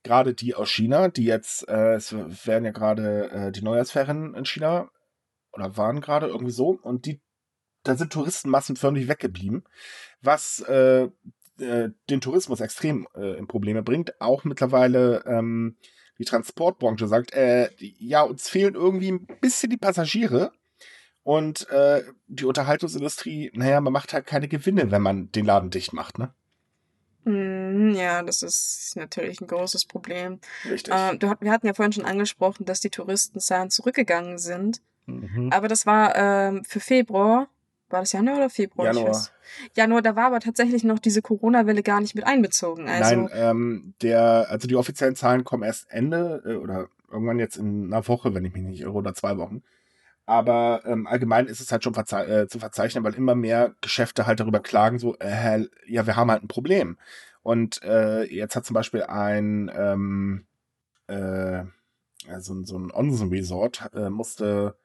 [0.03, 4.45] gerade die aus China, die jetzt, äh, es werden ja gerade äh, die Neujahrsferien in
[4.45, 4.91] China
[5.53, 7.21] oder waren gerade irgendwie so und die,
[7.83, 9.65] da sind Touristenmassen förmlich weggeblieben,
[10.23, 11.09] was äh,
[11.59, 14.21] äh, den Tourismus extrem äh, in Probleme bringt.
[14.21, 15.77] Auch mittlerweile ähm,
[16.19, 20.53] die Transportbranche sagt, äh, ja, uns fehlen irgendwie ein bisschen die Passagiere.
[21.23, 25.93] Und äh, die Unterhaltungsindustrie, naja, man macht halt keine Gewinne, wenn man den Laden dicht
[25.93, 26.33] macht, ne?
[27.25, 30.41] Mm, Ja, das ist natürlich ein großes Problem.
[30.65, 30.95] Richtig.
[30.97, 34.81] Ähm, du, wir hatten ja vorhin schon angesprochen, dass die Touristenzahlen zurückgegangen sind.
[35.07, 35.51] Mhm.
[35.53, 37.49] Aber das war ähm, für Februar.
[37.91, 38.93] War das Januar oder Februar?
[38.93, 39.29] Januar.
[39.75, 42.89] Januar, da war aber tatsächlich noch diese Corona-Welle gar nicht mit einbezogen.
[42.89, 47.57] Also, Nein, ähm, der, also die offiziellen Zahlen kommen erst Ende äh, oder irgendwann jetzt
[47.57, 49.63] in einer Woche, wenn ich mich nicht irre, oder zwei Wochen.
[50.27, 54.27] Aber ähm, allgemein ist es halt schon verzei äh, zu verzeichnen, weil immer mehr Geschäfte
[54.27, 56.99] halt darüber klagen, so, äh, ja, wir haben halt ein Problem.
[57.43, 60.47] Und äh, jetzt hat zum Beispiel ein, ähm,
[61.09, 61.65] äh,
[62.29, 64.77] also so ein Onsen-Resort äh, musste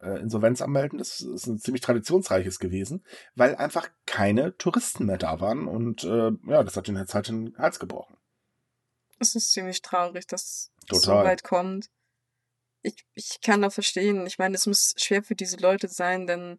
[0.00, 0.98] äh, Insolvenz anmelden.
[0.98, 5.66] Das ist ein ziemlich traditionsreiches gewesen, weil einfach keine Touristen mehr da waren.
[5.68, 8.16] Und äh, ja, das hat den jetzt halt den Hals gebrochen.
[9.18, 11.90] es ist ziemlich traurig, dass es so weit kommt.
[12.82, 14.26] Ich, ich kann da verstehen.
[14.26, 16.58] Ich meine, es muss schwer für diese Leute sein, denn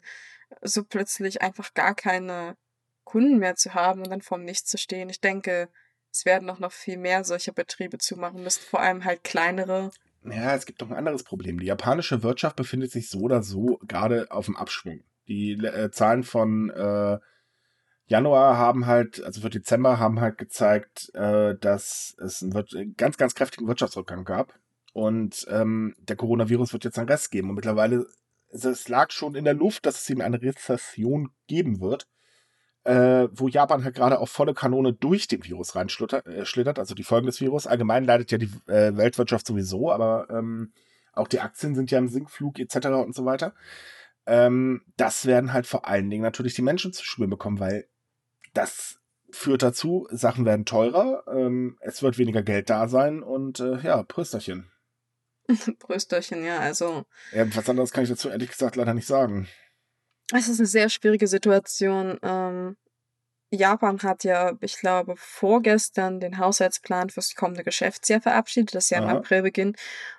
[0.61, 2.57] so plötzlich einfach gar keine
[3.03, 5.09] Kunden mehr zu haben und dann vorm Nichts zu stehen.
[5.09, 5.69] Ich denke,
[6.11, 9.91] es werden auch noch viel mehr solcher Betriebe zumachen müssen, vor allem halt kleinere.
[10.23, 11.59] Ja, es gibt noch ein anderes Problem.
[11.59, 15.01] Die japanische Wirtschaft befindet sich so oder so gerade auf dem Abschwung.
[15.27, 17.17] Die äh, Zahlen von äh,
[18.05, 23.33] Januar haben halt, also für Dezember haben halt gezeigt, äh, dass es einen ganz, ganz
[23.33, 24.53] kräftigen Wirtschaftsrückgang gab.
[24.93, 27.49] Und ähm, der Coronavirus wird jetzt einen Rest geben.
[27.49, 28.05] Und mittlerweile,
[28.51, 32.07] also es lag schon in der Luft, dass es ihm eine Rezession geben wird,
[32.83, 36.95] äh, wo Japan halt gerade auf volle Kanone durch den Virus reinschlittert, äh, schlittert, also
[36.95, 37.67] die Folgen des Virus.
[37.67, 40.73] Allgemein leidet ja die äh, Weltwirtschaft sowieso, aber ähm,
[41.13, 42.87] auch die Aktien sind ja im Sinkflug etc.
[42.87, 43.53] und so weiter.
[44.25, 47.87] Ähm, das werden halt vor allen Dingen natürlich die Menschen zu spüren bekommen, weil
[48.53, 48.99] das
[49.31, 54.03] führt dazu, Sachen werden teurer, ähm, es wird weniger Geld da sein und äh, ja,
[54.03, 54.69] Prösterchen.
[55.79, 59.47] Brüsterchen, ja, also Ja, was anderes kann ich dazu ehrlich gesagt leider nicht sagen.
[60.39, 62.17] Es ist eine sehr schwierige Situation.
[62.23, 62.77] Ähm,
[63.53, 69.05] Japan hat ja, ich glaube, vorgestern den Haushaltsplan fürs kommende Geschäftsjahr verabschiedet, das ja im
[69.05, 69.17] Aha.
[69.17, 69.77] April beginnt.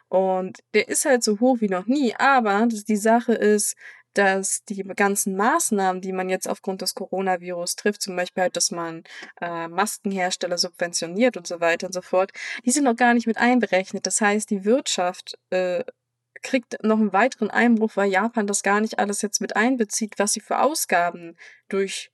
[0.08, 2.14] Und der ist halt so hoch wie noch nie.
[2.16, 3.74] Aber die Sache ist,
[4.14, 8.70] dass die ganzen Maßnahmen, die man jetzt aufgrund des Coronavirus trifft, zum Beispiel halt, dass
[8.70, 9.04] man
[9.40, 12.32] äh, Maskenhersteller subventioniert und so weiter und so fort,
[12.66, 14.06] die sind noch gar nicht mit einberechnet.
[14.06, 15.84] Das heißt, die Wirtschaft äh,
[16.42, 20.32] kriegt noch einen weiteren Einbruch, weil Japan das gar nicht alles jetzt mit einbezieht, was
[20.32, 21.36] sie für Ausgaben
[21.68, 22.10] durch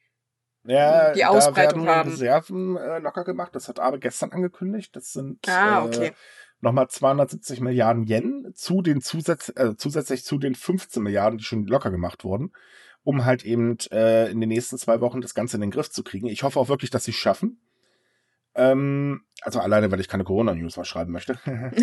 [0.65, 2.11] Ja, die da Ausbreitung werden haben.
[2.11, 3.55] Reserven äh, locker gemacht.
[3.55, 4.95] Das hat Abe gestern angekündigt.
[4.95, 6.13] Das sind Ah, äh, okay.
[6.61, 11.67] nochmal 270 Milliarden Yen zu den Zusatz, äh, zusätzlich zu den 15 Milliarden, die schon
[11.67, 12.53] locker gemacht wurden,
[13.03, 16.03] um halt eben äh, in den nächsten zwei Wochen das Ganze in den Griff zu
[16.03, 16.27] kriegen.
[16.27, 17.61] Ich hoffe auch wirklich, dass sie es schaffen.
[18.55, 21.39] Ähm, also alleine, weil ich keine Corona-News mal schreiben möchte.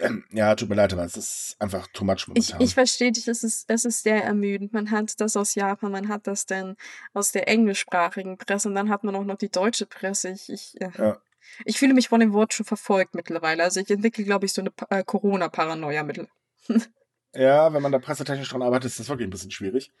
[0.00, 2.60] ähm, ja, tut mir leid, aber es ist einfach too much Ich, momentan.
[2.60, 4.72] ich verstehe dich, es ist, es ist sehr ermüdend.
[4.72, 6.76] Man hat das aus Japan, man hat das dann
[7.14, 10.30] aus der englischsprachigen Presse und dann hat man auch noch die deutsche Presse.
[10.30, 11.18] Ich, ich, äh, Ja.
[11.64, 13.62] ich fühle mich von dem Wort schon verfolgt mittlerweile.
[13.62, 16.28] Also ich entwickle, glaube ich, so eine äh, Corona-Paranoia mittel.
[17.32, 19.92] Ja, wenn man da pressetechnisch dran arbeitet, ist das wirklich ein bisschen schwierig.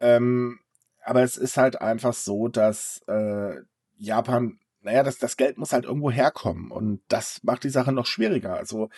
[0.00, 0.58] Ähm,
[1.04, 3.54] Aber es ist halt einfach so, dass äh,
[3.96, 6.70] Japan, naja, das, das Geld muss halt irgendwo herkommen.
[6.70, 8.54] Und das macht die Sache noch schwieriger.
[8.54, 8.90] Also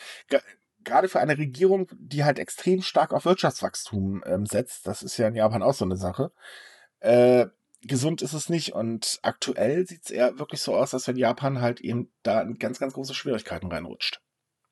[0.84, 5.28] gerade für eine Regierung, die halt extrem stark auf Wirtschaftswachstum ähm, setzt, das ist ja
[5.28, 6.32] in Japan auch so eine Sache,
[7.00, 7.46] äh,
[7.82, 8.74] gesund ist es nicht.
[8.74, 12.58] Und aktuell sieht es eher wirklich so aus, als wenn Japan halt eben da in
[12.58, 14.20] ganz, ganz große Schwierigkeiten reinrutscht.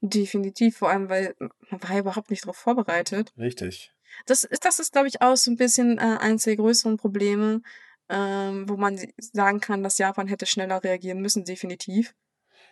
[0.01, 1.35] Definitiv, vor allem, weil
[1.71, 3.33] man war ja überhaupt nicht darauf vorbereitet.
[3.37, 3.92] Richtig.
[4.27, 7.62] Das ist, das ist, glaube ich, auch so ein bisschen äh, eines der größeren Probleme,
[8.09, 12.14] ähm, wo man sagen kann, dass Japan hätte schneller reagieren müssen, definitiv.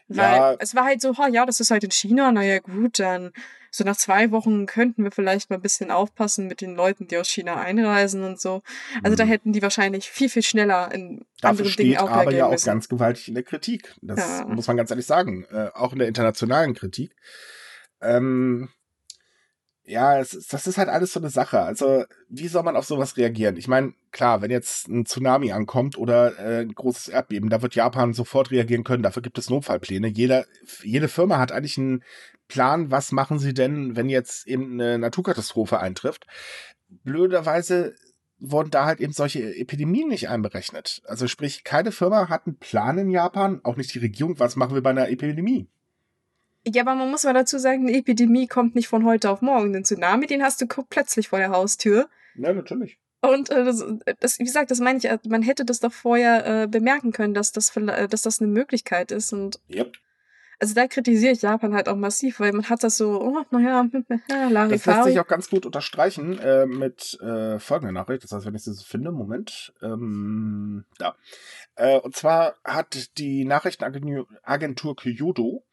[0.09, 0.57] Weil ja.
[0.61, 3.33] es war halt so, oh, ja, das ist halt in China, naja gut, dann
[3.72, 7.18] so nach zwei Wochen könnten wir vielleicht mal ein bisschen aufpassen mit den Leuten, die
[7.18, 8.62] aus China einreisen und so.
[9.03, 9.16] Also mhm.
[9.16, 12.46] da hätten die wahrscheinlich viel, viel schneller in Dafür anderen steht Dingen auch aber ja
[12.46, 13.94] auch ganz gewaltig in der Kritik.
[14.01, 14.46] Das ja.
[14.46, 15.44] muss man ganz ehrlich sagen.
[15.51, 17.14] Äh, auch in der internationalen Kritik.
[18.01, 18.70] Ähm,
[19.87, 21.61] ja, es, das ist halt alles so eine Sache.
[21.61, 23.57] Also, wie soll man auf sowas reagieren?
[23.57, 27.77] Ich meine, klar, wenn jetzt ein Tsunami ankommt oder äh, ein großes Erdbeben, da wird
[27.77, 29.05] Japan sofort reagieren können.
[29.05, 30.09] Dafür gibt es Notfallpläne.
[30.09, 30.44] Jeder,
[30.83, 32.03] jede Firma hat eigentlich einen
[32.49, 36.27] Plan, was machen sie denn, wenn jetzt eben eine Naturkatastrophe eintrifft.
[36.88, 37.94] Blöderweise
[38.38, 41.01] wurden da halt eben solche Epidemien nicht einberechnet.
[41.05, 44.75] Also sprich, keine Firma hat einen Plan in Japan, auch nicht die Regierung, was machen
[44.75, 45.68] wir bei einer Epidemie.
[46.66, 49.72] Ja, aber man muss mal dazu sagen, eine Epidemie kommt nicht von heute auf morgen.
[49.72, 52.09] Den Tsunami, den hast du plötzlich vor der Haustür.
[52.35, 52.98] Ja, natürlich.
[53.22, 53.85] Und äh, das,
[54.20, 57.35] das, wie gesagt, das meine ich, äh, man hätte das doch vorher äh, bemerken können,
[57.35, 59.33] dass das, äh, dass das eine Möglichkeit ist.
[59.33, 59.92] Und yep.
[60.59, 63.87] Also da kritisiere ich Japan halt auch massiv, weil man hat das so, oh, naja,
[64.29, 64.68] Larifari.
[64.68, 68.24] Das lässt sich auch ganz gut unterstreichen äh, mit äh, folgender Nachricht.
[68.24, 71.14] Das heißt, wenn ich das finde, Moment, ähm, da.
[71.74, 75.65] Äh, und zwar hat die Nachrichtenagentur Kyoto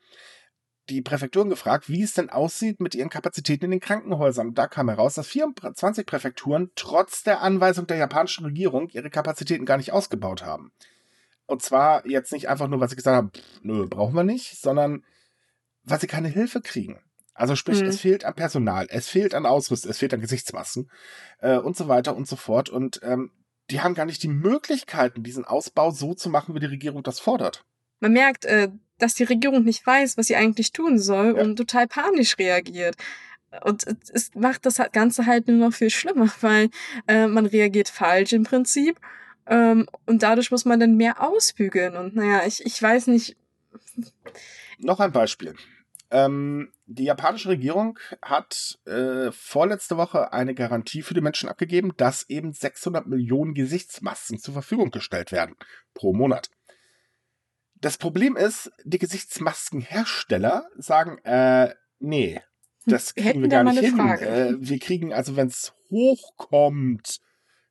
[0.89, 4.53] die Präfekturen gefragt, wie es denn aussieht mit ihren Kapazitäten in den Krankenhäusern.
[4.53, 9.77] Da kam heraus, dass 24 Präfekturen trotz der Anweisung der japanischen Regierung ihre Kapazitäten gar
[9.77, 10.71] nicht ausgebaut haben.
[11.45, 14.59] Und zwar jetzt nicht einfach nur, weil sie gesagt haben, pff, nö, brauchen wir nicht,
[14.59, 15.03] sondern
[15.83, 17.01] weil sie keine Hilfe kriegen.
[17.33, 17.87] Also sprich, mhm.
[17.87, 20.89] es fehlt an Personal, es fehlt an Ausrüstung, es fehlt an Gesichtsmasken
[21.39, 22.69] äh, und so weiter und so fort.
[22.69, 23.31] Und ähm,
[23.69, 27.19] die haben gar nicht die Möglichkeiten, diesen Ausbau so zu machen, wie die Regierung das
[27.19, 27.65] fordert.
[28.03, 31.41] Man merkt, äh, dass die Regierung nicht weiß, was sie eigentlich tun soll ja.
[31.41, 32.97] und total panisch reagiert.
[33.61, 36.69] Und es macht das Ganze halt nur noch viel schlimmer, weil
[37.07, 38.99] äh, man reagiert falsch im Prinzip.
[39.47, 41.95] Ähm, und dadurch muss man dann mehr ausbügeln.
[41.95, 43.37] Und naja, ich, ich weiß nicht.
[44.79, 45.55] Noch ein Beispiel.
[46.11, 52.29] Ähm, die japanische Regierung hat äh, vorletzte Woche eine Garantie für die Menschen abgegeben, dass
[52.29, 55.55] eben 600 Millionen Gesichtsmasken zur Verfügung gestellt werden
[55.93, 56.49] pro Monat.
[57.83, 62.41] Das Problem ist, die Gesichtsmaskenhersteller sagen, äh, nee,
[62.85, 63.99] das kriegen Hätten wir gar nicht hin.
[63.99, 67.19] Äh, wir kriegen, also wenn es hochkommt,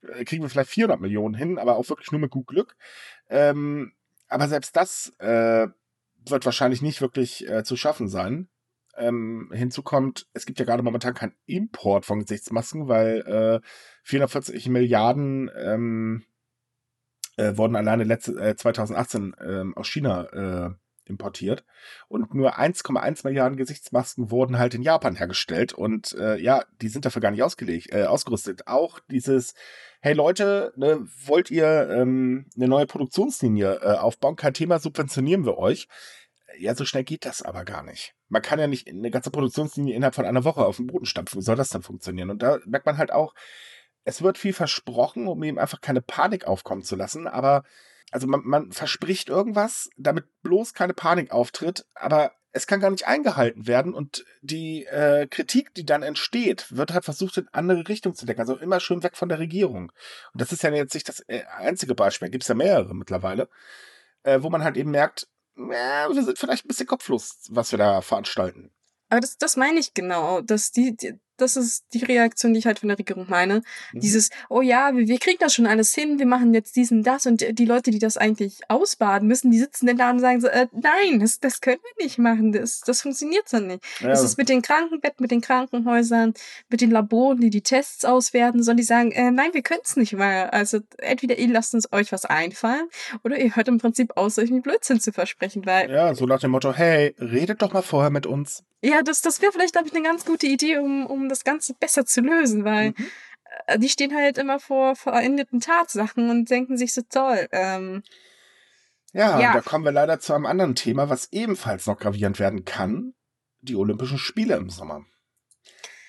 [0.02, 2.76] äh, kriegen wir vielleicht 400 Millionen hin, aber auch wirklich nur mit gut Glück.
[3.30, 3.94] Ähm,
[4.28, 5.68] aber selbst das äh,
[6.28, 8.50] wird wahrscheinlich nicht wirklich äh, zu schaffen sein.
[8.94, 13.66] Ähm, hinzu kommt, es gibt ja gerade momentan keinen Import von Gesichtsmasken, weil äh,
[14.02, 16.26] 440 Milliarden ähm,
[17.36, 20.70] äh, wurden alleine letzte, äh, 2018 äh, aus China äh,
[21.04, 21.64] importiert
[22.08, 27.04] und nur 1,1 Milliarden Gesichtsmasken wurden halt in Japan hergestellt und äh, ja, die sind
[27.04, 28.68] dafür gar nicht ausgelegt, äh, ausgerüstet.
[28.68, 29.54] Auch dieses,
[30.00, 34.36] hey Leute, ne, wollt ihr ähm, eine neue Produktionslinie aufbauen?
[34.36, 35.88] Kein Thema, subventionieren wir euch.
[36.58, 38.14] Ja, so schnell geht das aber gar nicht.
[38.28, 41.40] Man kann ja nicht eine ganze Produktionslinie innerhalb von einer Woche auf den Boden stampfen.
[41.40, 42.30] Wie soll das dann funktionieren?
[42.30, 43.34] Und da merkt man halt auch,
[44.04, 47.64] es wird viel versprochen, um eben einfach keine Panik aufkommen zu lassen, aber
[48.10, 53.06] also man, man verspricht irgendwas, damit bloß keine Panik auftritt, aber es kann gar nicht
[53.06, 58.14] eingehalten werden und die äh, Kritik, die dann entsteht, wird halt versucht, in andere Richtungen
[58.14, 58.42] zu denken.
[58.42, 59.90] Also immer schön weg von der Regierung.
[60.32, 63.48] Und das ist ja jetzt nicht das äh, einzige Beispiel, gibt es ja mehrere mittlerweile,
[64.22, 67.78] äh, wo man halt eben merkt, äh, wir sind vielleicht ein bisschen kopflos, was wir
[67.78, 68.70] da veranstalten.
[69.08, 72.66] Aber das, das meine ich genau, dass die, die das ist die Reaktion, die ich
[72.66, 73.62] halt von der Regierung meine.
[73.92, 74.00] Mhm.
[74.00, 77.26] Dieses, oh ja, wir, wir kriegen das schon alles hin, wir machen jetzt diesen, das
[77.26, 80.48] und die Leute, die das eigentlich ausbaden müssen, die sitzen dann da und sagen so,
[80.48, 83.82] äh, nein, das, das können wir nicht machen, das, das funktioniert so nicht.
[84.00, 84.08] Ja.
[84.08, 86.34] Das ist mit den Krankenbetten, mit den Krankenhäusern,
[86.68, 89.96] mit den Laboren, die die Tests auswerten, sondern die sagen, äh, nein, wir können es
[89.96, 90.52] nicht mehr.
[90.52, 92.88] Also entweder ihr lasst uns euch was einfallen
[93.24, 95.90] oder ihr hört im Prinzip aus, euch einen Blödsinn zu versprechen, weil...
[95.90, 98.64] Ja, so nach dem Motto, hey, redet doch mal vorher mit uns.
[98.84, 101.74] Ja, das, das wäre vielleicht, glaube ich, eine ganz gute Idee, um, um das Ganze
[101.74, 103.06] besser zu lösen, weil mhm.
[103.66, 107.48] Äh, die stehen halt immer vor verendeten Tatsachen und denken sich so toll.
[107.52, 108.02] Ähm,
[109.12, 112.64] ja, ja, da kommen wir leider zu einem anderen Thema, was ebenfalls noch gravierend werden
[112.64, 113.14] kann.
[113.60, 115.04] Die Olympischen Spiele im Sommer.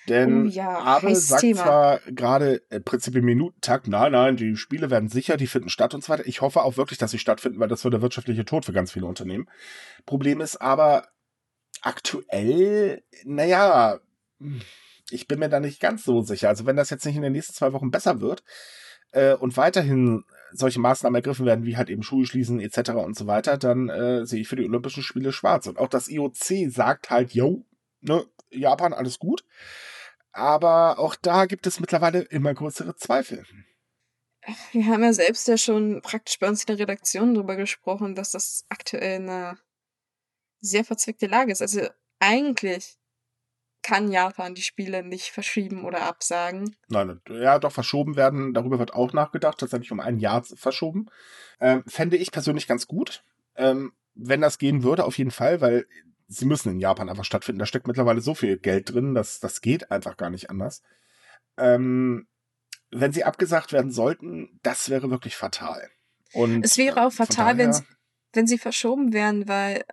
[0.08, 1.62] Denn Oh ja, Abe heißes sagt Thema.
[1.62, 5.94] zwar gerade im Prinzip im Minutentakt, nein, nein, die Spiele werden sicher, die finden statt
[5.94, 6.26] und so weiter.
[6.26, 8.92] Ich hoffe auch wirklich, dass sie stattfinden, weil das wird der wirtschaftliche Tod für ganz
[8.92, 9.48] viele Unternehmen.
[10.04, 11.08] Problem ist aber
[11.80, 14.00] aktuell, naja,
[15.14, 16.48] ich bin mir da nicht ganz so sicher.
[16.48, 18.42] Also wenn das jetzt nicht in den nächsten zwei Wochen besser wird
[19.12, 22.90] äh, und weiterhin solche Maßnahmen ergriffen werden, wie halt eben Schulen schließen etc.
[22.90, 25.66] und so weiter, dann äh, sehe ich für die Olympischen Spiele schwarz.
[25.66, 27.64] Und auch das IOC sagt halt, yo,
[28.00, 29.44] ne, Japan, alles gut.
[30.32, 33.44] Aber auch da gibt es mittlerweile immer größere Zweifel.
[34.72, 38.32] Wir haben ja selbst ja schon praktisch bei uns in der Redaktion drüber gesprochen, dass
[38.32, 39.58] das aktuell eine
[40.60, 41.62] sehr verzwickte Lage ist.
[41.62, 41.82] Also
[42.18, 42.98] eigentlich
[43.84, 46.74] kann Japan die Spiele nicht verschieben oder absagen.
[46.88, 48.52] Nein, ja, doch verschoben werden.
[48.54, 51.06] Darüber wird auch nachgedacht, tatsächlich um ein Jahr verschoben.
[51.60, 53.22] Ähm, fände ich persönlich ganz gut,
[53.54, 55.86] ähm, wenn das gehen würde, auf jeden Fall, weil
[56.26, 57.58] sie müssen in Japan einfach stattfinden.
[57.60, 60.82] Da steckt mittlerweile so viel Geld drin, dass das geht einfach gar nicht anders.
[61.56, 62.26] Ähm,
[62.90, 65.88] wenn sie abgesagt werden sollten, das wäre wirklich fatal.
[66.32, 67.94] Und Es wäre auch fatal, wenn, daher- sie-
[68.32, 69.84] wenn sie verschoben wären, weil,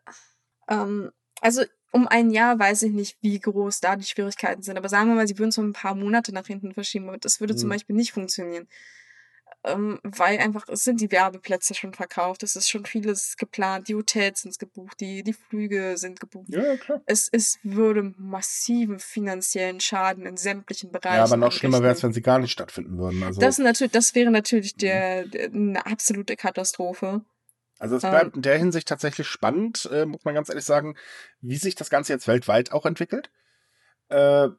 [0.69, 4.77] ähm, also um ein Jahr weiß ich nicht, wie groß da die Schwierigkeiten sind.
[4.77, 7.10] Aber sagen wir mal, sie würden es um ein paar Monate nach hinten verschieben.
[7.10, 7.73] Aber das würde zum Mhm.
[7.73, 8.67] Beispiel nicht funktionieren.
[9.63, 13.93] Ähm, weil einfach, es sind die Werbeplätze schon verkauft, es ist schon vieles geplant, die
[13.93, 16.47] Hotels sind gebucht, die, die Flüge sind gebucht.
[16.49, 17.01] Ja, klar.
[17.06, 21.17] Es, es würde massiven finanziellen Schaden in sämtlichen Bereichen.
[21.17, 23.21] Ja, aber noch schlimmer wäre es, wenn sie gar nicht stattfinden würden.
[23.21, 24.80] Also, Das, natürlich, das wäre natürlich Mhm.
[24.80, 27.21] der, der, eine absolute Katastrophe.
[27.82, 30.96] Also es ähm, bleibt in der Hinsicht tatsächlich spannend, äh, muss man ganz ehrlich sagen,
[31.41, 33.32] wie sich das Ganze jetzt weltweit auch entwickelt.
[34.10, 34.50] Äh,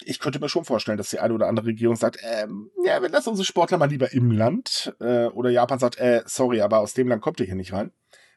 [0.00, 3.10] ich könnte mir schon vorstellen, dass die eine oder andere Regierung sagt, ähm, ja, wir
[3.10, 4.92] lassen unsere Sportler mal lieber im Land.
[5.00, 7.92] Äh, oder Japan sagt, äh, sorry, aber aus dem Land kommt ihr hier nicht rein.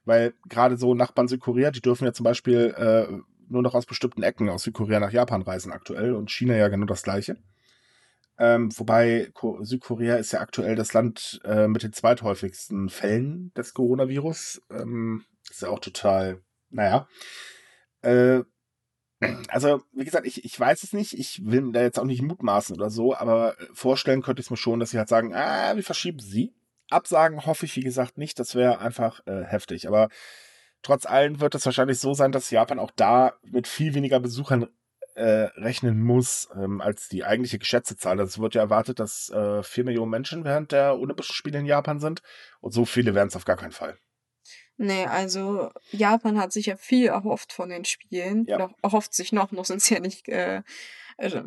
[0.06, 3.12] Weil gerade so Nachbarn Südkorea, die dürfen ja zum Beispiel äh,
[3.50, 6.86] nur noch aus bestimmten Ecken aus Südkorea nach Japan reisen aktuell und China ja genau
[6.86, 7.38] das gleiche.
[8.42, 13.76] Ähm, wobei Ko Südkorea ist ja aktuell das Land äh, mit den zweithäufigsten Fällen des
[13.76, 14.64] Coronavirus.
[14.72, 17.08] Ähm, ist ja auch total, naja.
[18.02, 18.42] Äh,
[19.50, 21.14] also, wie gesagt, ich, ich weiß es nicht.
[21.14, 24.58] Ich will da jetzt auch nicht mutmaßen oder so, aber vorstellen könnte ich es mir
[24.58, 26.52] schon, dass sie halt sagen, ah, wir verschieben sie.
[26.90, 28.40] Absagen hoffe ich, wie gesagt, nicht.
[28.40, 29.88] Das wäre einfach äh, heftig.
[29.88, 30.10] Aber
[30.82, 34.68] trotz allem wird es wahrscheinlich so sein, dass Japan auch da mit viel weniger Besuchern
[35.16, 38.20] äh, rechnen muss ähm, als die eigentliche geschätzte Zahl.
[38.20, 41.66] Also Es wird ja erwartet, dass äh, 4 Millionen Menschen während der Olympischen Spiele in
[41.66, 42.22] Japan sind.
[42.60, 43.98] Und so viele werden es auf gar keinen Fall.
[44.78, 48.46] Nee, also Japan hat sich ja viel erhofft von den Spielen.
[48.46, 48.56] Ja.
[48.56, 50.28] Oder erhofft sich noch, noch sind sie ja nicht.
[50.28, 50.64] Äh,
[51.18, 51.44] also,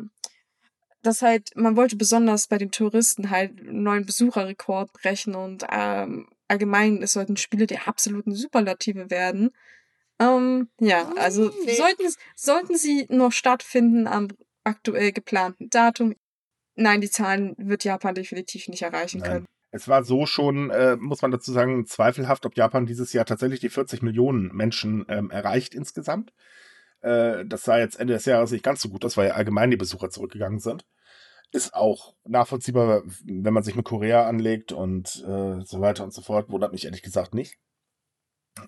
[1.01, 6.27] das halt, man wollte besonders bei den Touristen halt einen neuen Besucherrekord brechen und ähm,
[6.47, 9.51] allgemein, es sollten Spiele der absoluten Superlative werden.
[10.19, 11.75] Ähm, ja, also Hm, nee.
[11.75, 14.29] sollten, sollten sie noch stattfinden am
[14.63, 16.15] aktuell geplanten Datum.
[16.75, 19.29] Nein, die Zahlen wird Japan definitiv nicht erreichen Nein.
[19.29, 19.45] können.
[19.71, 23.59] Es war so schon, äh, muss man dazu sagen, zweifelhaft, ob Japan dieses Jahr tatsächlich
[23.59, 26.31] die 40 Millionen Menschen ähm, erreicht insgesamt.
[27.01, 29.71] Äh, das sah jetzt Ende des Jahres nicht ganz so gut aus, weil ja allgemein
[29.71, 30.85] die Besucher zurückgegangen sind.
[31.51, 36.21] Ist auch nachvollziehbar, wenn man sich mit Korea anlegt und äh, so weiter und so
[36.21, 36.49] fort.
[36.49, 37.57] Wundert mich ehrlich gesagt nicht.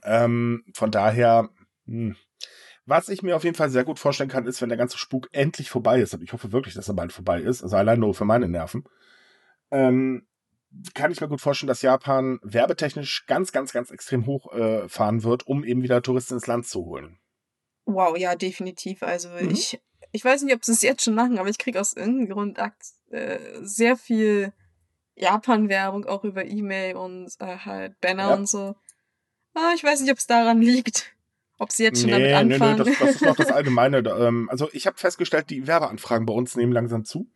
[0.04, 1.50] Ähm, von daher,
[1.86, 2.16] hm.
[2.86, 5.30] was ich mir auf jeden Fall sehr gut vorstellen kann, ist, wenn der ganze Spuk
[5.32, 6.14] endlich vorbei ist.
[6.14, 7.64] Und ich hoffe wirklich, dass er bald vorbei ist.
[7.64, 8.84] Also allein nur für meine Nerven.
[9.72, 10.28] Ähm,
[10.94, 15.24] kann ich mir gut vorstellen, dass Japan werbetechnisch ganz, ganz, ganz extrem hoch äh, fahren
[15.24, 17.20] wird, um eben wieder Touristen ins Land zu holen.
[17.86, 19.02] Wow, ja, definitiv.
[19.02, 19.50] Also Mhm.
[19.52, 19.80] ich,
[20.12, 22.60] ich weiß nicht, ob sie es jetzt schon machen, aber ich kriege aus irgendeinem Grund
[23.12, 24.54] äh, sehr viel
[25.16, 28.34] Japan-Werbung auch über E-Mail und äh, halt Banner Ja.
[28.36, 28.76] und so.
[29.58, 31.16] Ah, ich weiß nicht, ob es daran liegt.
[31.58, 32.78] Ob sie jetzt schon damit nee, anfangen.
[32.78, 33.98] das, das ist noch das Allgemeine.
[33.98, 37.28] Ähm, also ich habe festgestellt, die Werbeanfragen bei uns nehmen langsam zu.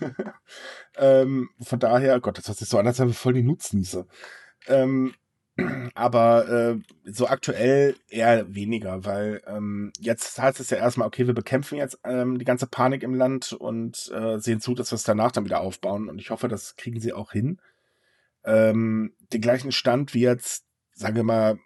[0.96, 4.06] ähm, von daher, Gott, das sich so an, als voll die Nutznießer.
[4.68, 5.14] Ähm,
[5.94, 11.34] aber äh, so aktuell eher weniger, weil ähm, jetzt heißt es ja erstmal, okay, wir
[11.34, 15.02] bekämpfen jetzt ähm, die ganze Panik im Land und äh, sehen zu, dass wir es
[15.02, 16.08] danach dann wieder aufbauen.
[16.08, 17.58] Und ich hoffe, das kriegen sie auch hin.
[18.44, 20.65] Ähm, den gleichen Stand wie jetzt,
[20.96, 21.58] sagen wir mal,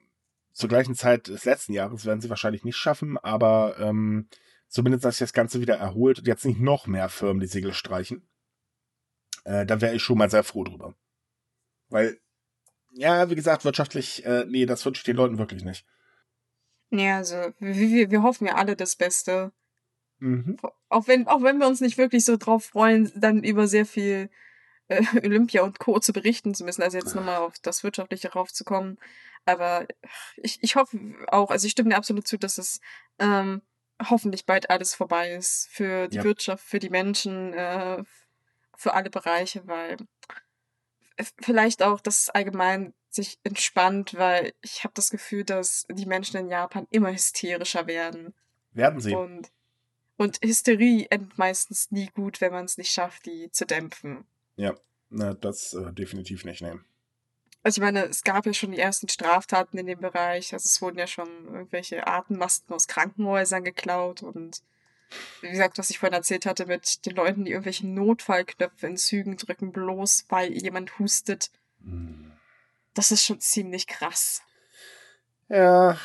[0.52, 4.28] zur gleichen Zeit des letzten Jahres werden sie wahrscheinlich nicht schaffen, aber ähm,
[4.68, 7.72] zumindest, dass sich das Ganze wieder erholt und jetzt nicht noch mehr Firmen die Segel
[7.72, 8.28] streichen.
[9.44, 10.94] Äh, da wäre ich schon mal sehr froh drüber.
[11.88, 12.18] Weil,
[12.92, 15.86] ja, wie gesagt, wirtschaftlich, äh, nee, das wünsche ich den Leuten wirklich nicht.
[16.90, 19.52] ja, also wir, wir, hoffen ja alle das Beste.
[20.18, 20.56] Mhm.
[20.88, 24.28] Auch wenn, auch wenn wir uns nicht wirklich so drauf freuen, dann über sehr viel
[24.90, 25.98] äh, Olympia und Co.
[25.98, 26.82] zu berichten zu müssen.
[26.82, 28.98] Also jetzt nochmal auf das Wirtschaftliche raufzukommen.
[29.46, 29.86] Aber
[30.36, 32.80] ich, ich hoffe auch, also ich stimme dir absolut zu, dass es
[33.18, 33.62] ähm,
[34.08, 35.68] hoffentlich bald alles vorbei ist.
[35.70, 36.24] Für die Ja.
[36.24, 38.02] Wirtschaft, für die Menschen, äh,
[38.76, 39.96] für alle Bereiche, weil
[41.42, 46.36] vielleicht auch, dass es allgemein sich entspannt, weil ich habe das Gefühl, dass die Menschen
[46.38, 48.34] in Japan immer hysterischer werden.
[48.72, 49.14] Werden sie.
[49.14, 49.50] Und,
[50.16, 54.24] und Hysterie endet meistens nie gut, wenn man es nicht schafft, die zu dämpfen.
[55.10, 56.80] Na, das äh, definitiv nicht, ne.
[57.62, 60.54] Also ich meine, es gab ja schon die ersten Straftaten in dem Bereich.
[60.54, 64.62] Also es wurden ja schon irgendwelche Atemmasken aus Krankenhäusern geklaut und
[65.42, 69.36] wie gesagt, was ich vorhin erzählt hatte mit den Leuten, die irgendwelche Notfallknöpfe in Zügen
[69.36, 71.50] drücken, bloß weil jemand hustet.
[71.82, 72.32] Hm.
[72.94, 74.42] Das ist schon ziemlich krass.
[75.48, 75.98] Ja,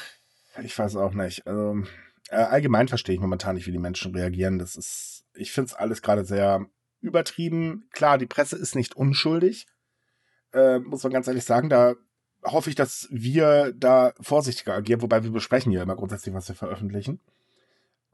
[0.62, 1.46] ich weiß auch nicht.
[1.46, 1.84] Also,
[2.30, 4.58] äh, allgemein verstehe ich momentan nicht, wie die Menschen reagieren.
[4.58, 6.66] Das ist, ich finde es alles gerade sehr
[7.06, 7.88] übertrieben.
[7.92, 9.68] Klar, die Presse ist nicht unschuldig.
[10.54, 11.96] Äh, muss man ganz ehrlich sagen, da
[12.44, 16.56] hoffe ich, dass wir da vorsichtiger agieren, wobei wir besprechen ja immer grundsätzlich, was wir
[16.56, 17.20] veröffentlichen.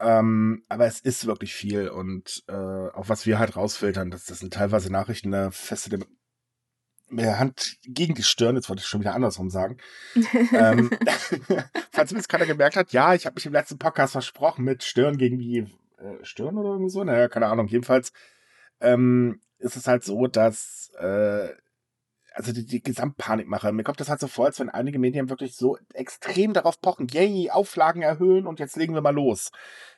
[0.00, 4.40] Ähm, aber es ist wirklich viel und äh, auch was wir halt rausfiltern, das, das
[4.40, 6.04] sind teilweise Nachrichten, da feste dem
[7.12, 9.76] mit der Hand gegen die Stirn, jetzt wollte ich schon wieder andersrum sagen.
[10.54, 10.90] ähm,
[11.92, 14.82] falls mir das keiner gemerkt hat, ja, ich habe mich im letzten Podcast versprochen mit
[14.82, 15.66] Stirn gegen die
[15.98, 17.04] äh, Stirn oder irgendwie so.
[17.04, 17.68] Naja, keine Ahnung.
[17.68, 18.12] Jedenfalls
[18.82, 21.48] ähm, ist es halt so, dass äh,
[22.34, 25.56] also die, die Gesamtpanikmache, mir kommt das halt so vor, als wenn einige Medien wirklich
[25.56, 29.50] so extrem darauf pochen, yay, Auflagen erhöhen und jetzt legen wir mal los.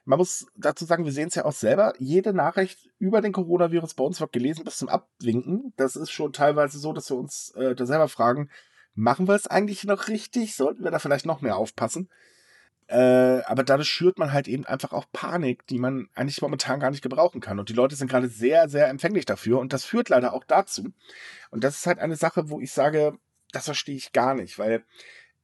[0.04, 3.94] Man muss dazu sagen, wir sehen es ja auch selber, jede Nachricht über den Coronavirus
[3.94, 5.72] bei uns wird gelesen bis zum Abwinken.
[5.76, 8.50] Das ist schon teilweise so, dass wir uns äh, da selber fragen,
[8.94, 10.56] machen wir es eigentlich noch richtig?
[10.56, 12.10] Sollten wir da vielleicht noch mehr aufpassen?
[12.86, 16.90] Äh, aber dadurch schürt man halt eben einfach auch Panik, die man eigentlich momentan gar
[16.90, 17.58] nicht gebrauchen kann.
[17.58, 19.58] Und die Leute sind gerade sehr, sehr empfänglich dafür.
[19.58, 20.92] Und das führt leider auch dazu.
[21.50, 23.18] Und das ist halt eine Sache, wo ich sage,
[23.52, 24.84] das verstehe ich gar nicht, weil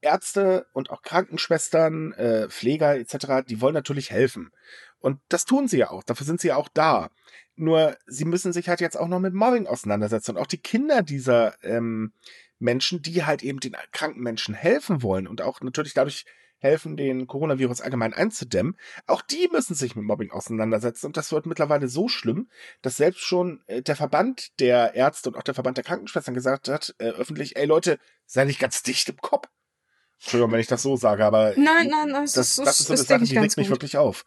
[0.03, 4.51] Ärzte und auch Krankenschwestern, äh, Pfleger etc., die wollen natürlich helfen.
[4.99, 6.03] Und das tun sie ja auch.
[6.03, 7.11] Dafür sind sie ja auch da.
[7.57, 10.33] Nur sie müssen sich halt jetzt auch noch mit Mobbing auseinandersetzen.
[10.33, 12.13] Und auch die Kinder dieser ähm,
[12.59, 16.27] Menschen, die halt eben den kranken Menschen helfen wollen und auch natürlich dadurch
[16.61, 18.77] helfen, den Coronavirus allgemein einzudämmen.
[19.07, 21.07] Auch die müssen sich mit Mobbing auseinandersetzen.
[21.07, 22.49] Und das wird mittlerweile so schlimm,
[22.83, 26.69] dass selbst schon äh, der Verband der Ärzte und auch der Verband der Krankenschwestern gesagt
[26.69, 29.49] hat, äh, öffentlich, ey Leute, sei nicht ganz dicht im Kopf.
[30.21, 32.93] Entschuldigung, wenn ich das so sage, aber Nein, nein, das, das, ist, das ist so
[32.93, 33.75] eine Sache, die regt mich gut.
[33.75, 34.25] wirklich auf.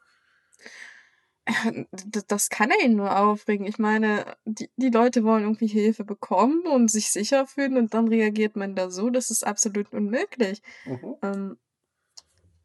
[2.27, 3.65] Das kann er ihn nur aufregen.
[3.65, 8.07] Ich meine, die, die Leute wollen irgendwie Hilfe bekommen und sich sicher fühlen und dann
[8.07, 9.09] reagiert man da so.
[9.09, 10.61] Das ist absolut unmöglich.
[10.86, 11.15] Mhm.
[11.21, 11.57] Ähm,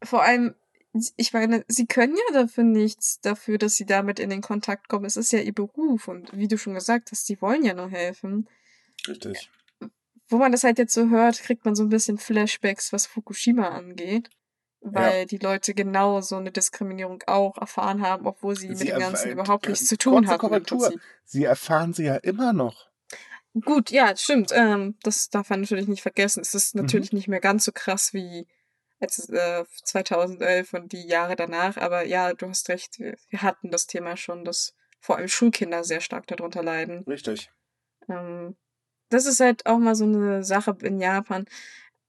[0.03, 0.55] vor allem,
[1.17, 5.05] ich meine, sie können ja dafür nichts, dafür, dass sie damit in den Kontakt kommen.
[5.05, 7.89] Es ist ja ihr Beruf und wie du schon gesagt hast, die wollen ja nur
[7.89, 8.47] helfen.
[9.07, 9.49] Richtig.
[10.27, 13.69] Wo man das halt jetzt so hört, kriegt man so ein bisschen Flashbacks, was Fukushima
[13.69, 14.29] angeht.
[14.81, 18.99] Weil die Leute genau so eine Diskriminierung auch erfahren haben, obwohl sie, Sie mit dem
[18.99, 20.39] Ganzen erf- überhaupt äh, nichts zu tun hatten.
[20.39, 20.93] Korrektur.
[21.25, 22.87] Sie erfahren sie ja immer noch.
[23.65, 24.51] Gut, ja, stimmt.
[24.53, 26.39] Ähm, das darf man natürlich nicht vergessen.
[26.39, 26.81] Es ist Mhm.
[26.83, 28.47] natürlich nicht mehr ganz so krass wie
[28.99, 31.77] als, äh, 2011 und die Jahre danach.
[31.77, 32.99] Aber ja, du hast recht.
[32.99, 37.03] Wir, wir hatten das Thema schon, dass vor allem Schulkinder sehr stark darunter leiden.
[37.07, 37.51] Richtig.
[38.09, 38.55] Ähm,
[39.09, 41.45] das ist halt auch mal so eine Sache in Japan.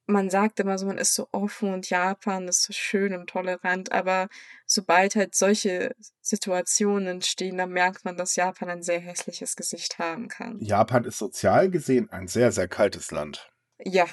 [0.07, 3.93] Man sagt immer so, man ist so offen und Japan ist so schön und tolerant,
[3.93, 4.29] aber
[4.67, 10.27] sobald halt solche Situationen entstehen, dann merkt man, dass Japan ein sehr hässliches Gesicht haben
[10.27, 10.59] kann.
[10.59, 13.53] Japan ist sozial gesehen ein sehr, sehr kaltes Land.
[13.79, 14.07] Ja,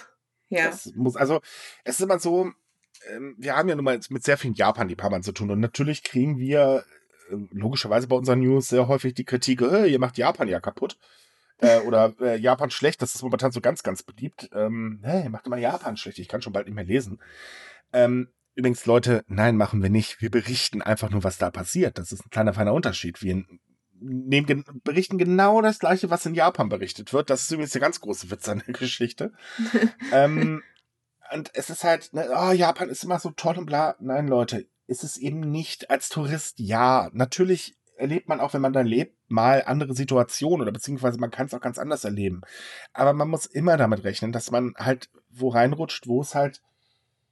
[0.49, 0.67] ja.
[0.69, 1.41] Das muss, also,
[1.84, 2.51] es ist immer so,
[3.37, 6.83] wir haben ja nun mal mit sehr vielen Japan-Liebhabern zu tun und natürlich kriegen wir
[7.29, 10.97] äh, logischerweise bei unseren News sehr häufig die Kritik, äh, ihr macht Japan ja kaputt.
[11.59, 14.49] Äh, oder äh, Japan schlecht, das ist momentan so ganz, ganz beliebt.
[14.53, 17.19] Ähm, hey, ihr macht immer Japan schlecht, ich kann schon bald nicht mehr lesen.
[17.93, 20.21] Ähm, übrigens, Leute, nein, machen wir nicht.
[20.21, 21.97] Wir berichten einfach nur, was da passiert.
[21.97, 23.21] Das ist ein kleiner, feiner Unterschied.
[23.21, 23.43] Wir
[23.99, 27.29] nehmen, berichten genau das Gleiche, was in Japan berichtet wird.
[27.29, 29.31] Das ist übrigens der ganz große Witz an der Geschichte.
[30.11, 30.61] ähm,
[31.34, 33.95] und es ist halt, ne, oh, Japan ist immer so toll und bla.
[33.99, 36.59] Nein, Leute, ist es eben nicht als Tourist.
[36.59, 41.32] Ja, natürlich erlebt man auch, wenn man da lebt, mal andere Situationen oder beziehungsweise man
[41.32, 42.41] kann es auch ganz anders erleben.
[42.93, 46.61] Aber man muss immer damit rechnen, dass man halt wo reinrutscht, wo es halt,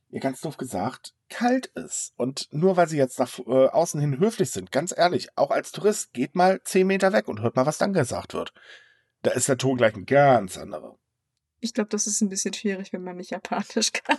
[0.09, 2.13] ja ganz doof gesagt, kalt ist.
[2.17, 5.71] Und nur weil sie jetzt nach äh, außen hin höflich sind, ganz ehrlich, auch als
[5.71, 8.53] Tourist, geht mal zehn Meter weg und hört mal, was dann gesagt wird.
[9.21, 10.97] Da ist der Ton gleich ein ganz anderer.
[11.65, 14.17] Ich glaube, das ist ein bisschen schwierig, wenn man nicht Japanisch kann.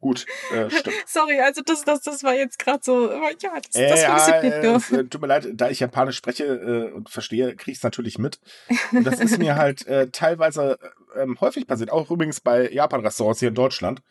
[0.00, 0.96] Gut, äh, stimmt.
[1.06, 4.76] Sorry, also das, das, das war jetzt gerade so, ja, das, Äh, das äh, nur.
[4.76, 7.82] es, äh, tut mir leid, da ich Japanisch spreche äh, und verstehe, kriege ich es
[7.82, 8.38] natürlich mit.
[8.92, 10.78] Und das ist mir halt äh, teilweise
[11.16, 14.02] äh, ähm, häufig passiert, auch übrigens bei Japan-Restaurants hier in Deutschland.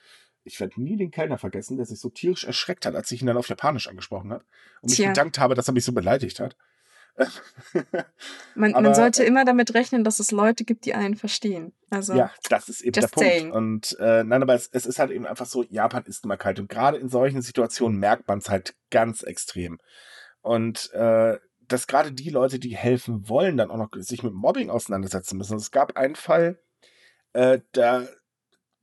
[0.44, 3.28] ich werde nie den Kellner vergessen, der sich so tierisch erschreckt hat, als ich ihn
[3.28, 4.44] dann auf Japanisch angesprochen habe
[4.82, 5.10] und mich Tja.
[5.10, 6.56] bedankt habe, dass er mich so beleidigt hat.
[8.56, 11.74] Man, Aber, man sollte äh, immer damit rechnen, dass es Leute gibt, die einen verstehen.
[11.90, 13.30] Also, Ja, das ist eben der just Punkt.
[13.30, 13.52] saying.
[13.52, 16.60] Und äh, nein, aber es, es ist halt eben einfach so, Japan ist immer kalt.
[16.60, 19.80] Und gerade in solchen Situationen merkt man es halt ganz extrem.
[20.42, 21.38] Und äh,
[21.68, 25.58] dass gerade die Leute, die helfen wollen, dann auch noch sich mit Mobbing auseinandersetzen müssen.
[25.58, 26.60] Es gab einen Fall,
[27.34, 28.08] äh, da,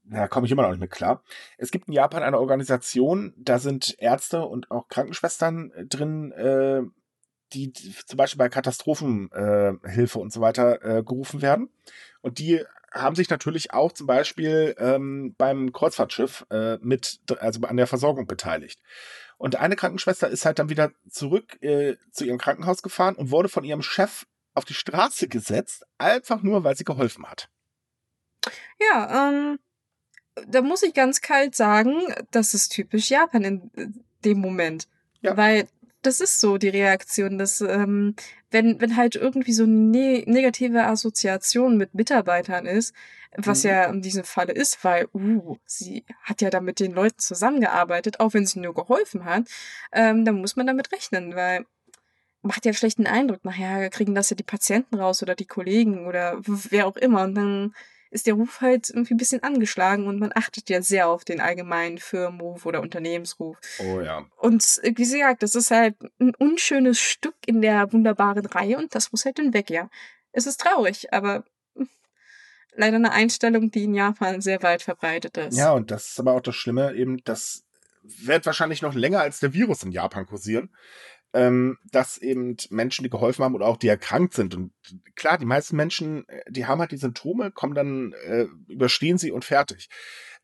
[0.05, 1.23] da komme ich immer noch nicht mit klar.
[1.57, 6.83] Es gibt in Japan eine Organisation, da sind Ärzte und auch Krankenschwestern äh, drin, äh,
[7.55, 11.71] die zum Beispiel bei Katastrophenhilfe äh, und so weiter äh, gerufen werden.
[12.21, 17.77] Und die haben sich natürlich auch zum Beispiel ähm, beim Kreuzfahrtschiff äh, mit, also an
[17.77, 18.81] der Versorgung beteiligt.
[19.37, 23.49] Und eine Krankenschwester ist halt dann wieder zurück äh, zu ihrem Krankenhaus gefahren und wurde
[23.49, 27.49] von ihrem Chef auf die Straße gesetzt, einfach nur, weil sie geholfen hat.
[28.81, 29.59] Ja, ähm,
[30.47, 32.01] da muss ich ganz kalt sagen,
[32.31, 33.87] das ist typisch Japan in äh,
[34.25, 34.89] dem Moment.
[35.21, 35.37] Ja.
[35.37, 35.69] Weil
[36.07, 38.15] das ist so die Reaktion, dass ähm,
[38.51, 42.95] wenn, wenn halt irgendwie so eine ne negative Assoziation mit Mitarbeitern ist,
[43.37, 43.71] was Mhm.
[43.71, 48.21] ja in diesem Falle ist, weil, uh, sie hat ja da mit den Leuten zusammengearbeitet,
[48.21, 49.49] auch wenn sie nur geholfen hat,
[49.93, 51.67] ähm, dann muss man damit rechnen, weil
[52.43, 53.45] macht ja einen schlechten Eindruck.
[53.45, 57.25] Nachher kriegen das ja die Patienten raus oder die Kollegen oder wer auch immer.
[57.25, 57.75] Und dann
[58.15, 61.41] ist der Ruf halt irgendwie ein bisschen angeschlagen und man achtet ja sehr auf den
[61.41, 63.59] allgemeinen Firmenruf oder Unternehmensruf.
[63.81, 64.25] Oh ja.
[64.37, 69.11] Und wie gesagt, das ist halt ein unschönes Stück in der wunderbaren Reihe und das
[69.11, 69.91] muss halt dann weg, ja.
[70.31, 71.45] Es ist traurig, aber
[72.77, 75.59] leider eine Einstellung, die in Japan sehr weit verbreitet ist.
[75.59, 77.65] Ja, und das ist aber auch das Schlimme, eben, das
[78.03, 80.71] wird wahrscheinlich noch länger als der Virus in Japan kursieren,
[81.35, 84.55] ähm, dass eben Menschen, die geholfen haben oder auch die erkrankt sind.
[84.55, 84.73] Und
[85.17, 89.33] klar, die meisten Menschen, äh, die haben halt die Symptome, kommen dann, äh, überstehen sie
[89.33, 89.89] und fertig.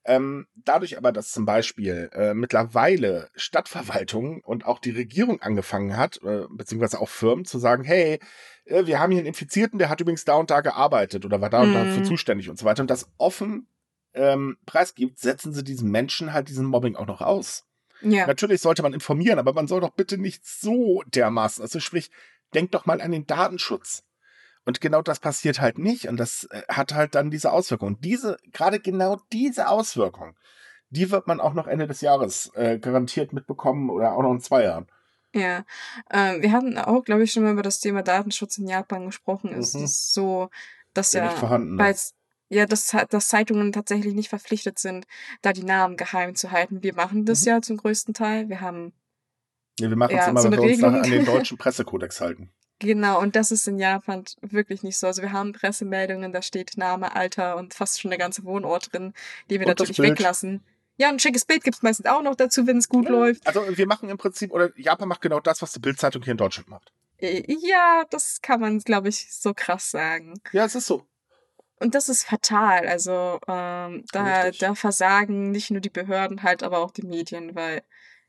[0.04, 6.20] Ähm, dadurch aber, dass zum Beispiel äh, mittlerweile Stadtverwaltungen und auch die Regierung angefangen hat,
[6.24, 8.18] äh, beziehungsweise auch Firmen zu sagen, hey,
[8.64, 11.50] äh, wir haben hier einen Infizierten, der hat übrigens da und da gearbeitet oder war
[11.50, 11.74] da und Mhm.
[11.74, 12.82] dafür zuständig und so weiter.
[12.82, 13.68] Und das offen
[14.14, 17.64] ähm, preisgibt, setzen sie diesen Menschen halt diesen Mobbing auch noch aus.
[18.02, 18.26] Ja.
[18.26, 22.10] Natürlich sollte man informieren, aber man soll doch bitte nicht so dermaßen, also sprich,
[22.54, 24.02] denkt doch mal an den Datenschutz.
[24.66, 27.88] Und genau das passiert halt nicht und das äh, hat halt dann diese Auswirkung.
[27.88, 30.36] Und diese, gerade genau diese Auswirkung,
[30.90, 34.40] die wird man auch noch Ende des Jahres äh, garantiert mitbekommen oder auch noch in
[34.40, 34.86] zwei Jahren.
[35.34, 35.64] Ja,
[36.10, 39.52] ähm, wir hatten auch, glaube ich, schon mal über das Thema Datenschutz in Japan gesprochen.
[39.54, 39.84] Es Mhm.
[39.84, 40.50] ist so,
[40.92, 41.84] dass Ja, ja, nicht vorhanden, ne?
[41.84, 41.96] weil
[42.50, 45.06] ja, dass, dass Zeitungen tatsächlich nicht verpflichtet sind,
[45.42, 46.82] da die Namen geheim zu halten.
[46.82, 47.48] Wir machen das Mhm.
[47.48, 48.48] ja zum größten Teil.
[48.50, 48.92] Wir haben
[49.78, 50.94] Ja, wir machen es Ja, immer, so wenn wir uns Regelung.
[50.96, 52.50] an den deutschen Pressekodex halten.
[52.78, 55.06] genau, und das ist in Japan wirklich nicht so.
[55.06, 59.12] Also wir haben Pressemeldungen, da steht Name, Alter und fast schon der ganze Wohnort drin,
[59.48, 60.62] die wir Und natürlich weglassen.
[60.96, 63.46] Ja, ein schickes Bild gibt's meistens auch noch dazu, wenn es gut Ja, läuft.
[63.46, 66.36] Also wir machen im Prinzip, oder Japan macht genau das, was die Bildzeitung hier in
[66.36, 66.92] Deutschland macht.
[67.18, 70.34] Äh, Ja, das kann man, glaube ich, so krass sagen.
[70.52, 71.06] Ja, es ist so.
[71.80, 72.86] Und das ist fatal.
[72.86, 74.58] Also ähm, da, Richtig.
[74.60, 77.82] da versagen nicht nur die Behörden halt, aber auch die Medien, weil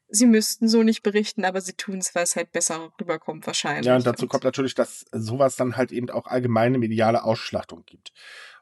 [0.08, 3.86] sie müssten so nicht berichten, aber sie tun es, weil es halt besser rüberkommt wahrscheinlich.
[3.86, 8.12] Ja, und dazu kommt natürlich, dass sowas dann halt eben auch allgemeine mediale Ausschlachtung gibt.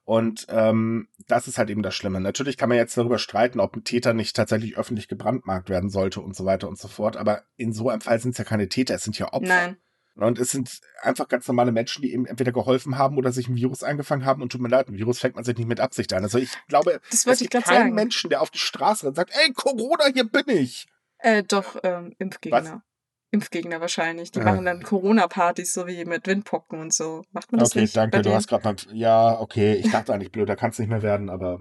[0.06, 2.20] Und ähm, das ist halt eben das Schlimme.
[2.20, 6.22] Natürlich kann man jetzt darüber streiten, ob ein Täter nicht tatsächlich öffentlich gebrandmarkt werden sollte
[6.22, 7.16] und so weiter und so fort.
[7.16, 9.48] Aber in so einem Fall sind es ja keine Täter, es sind ja Opfer.
[9.48, 9.78] Nein.
[10.24, 13.56] Und es sind einfach ganz normale Menschen, die eben entweder geholfen haben oder sich ein
[13.56, 14.42] Virus eingefangen haben.
[14.42, 16.24] Und tut mir leid, ein Virus fängt man sich nicht mit Absicht ein.
[16.24, 17.94] Also ich glaube, Das es gibt keinen sagen.
[17.94, 20.88] Menschen, der auf die Straße rennt und sagt, ey, Corona, hier bin ich.
[21.20, 22.84] Äh, doch, ähm, Impfgegner.
[23.32, 24.32] Impfgegner wahrscheinlich.
[24.32, 24.46] Die Ja.
[24.46, 27.24] machen dann Corona-Partys, so wie mit Windpocken und so.
[27.32, 27.96] Macht man das Okay, nicht?
[27.96, 28.76] danke, bei du hast gerade mal.
[28.94, 31.60] Ja, okay, ich dachte eigentlich blöd, da kann es nicht mehr werden, aber.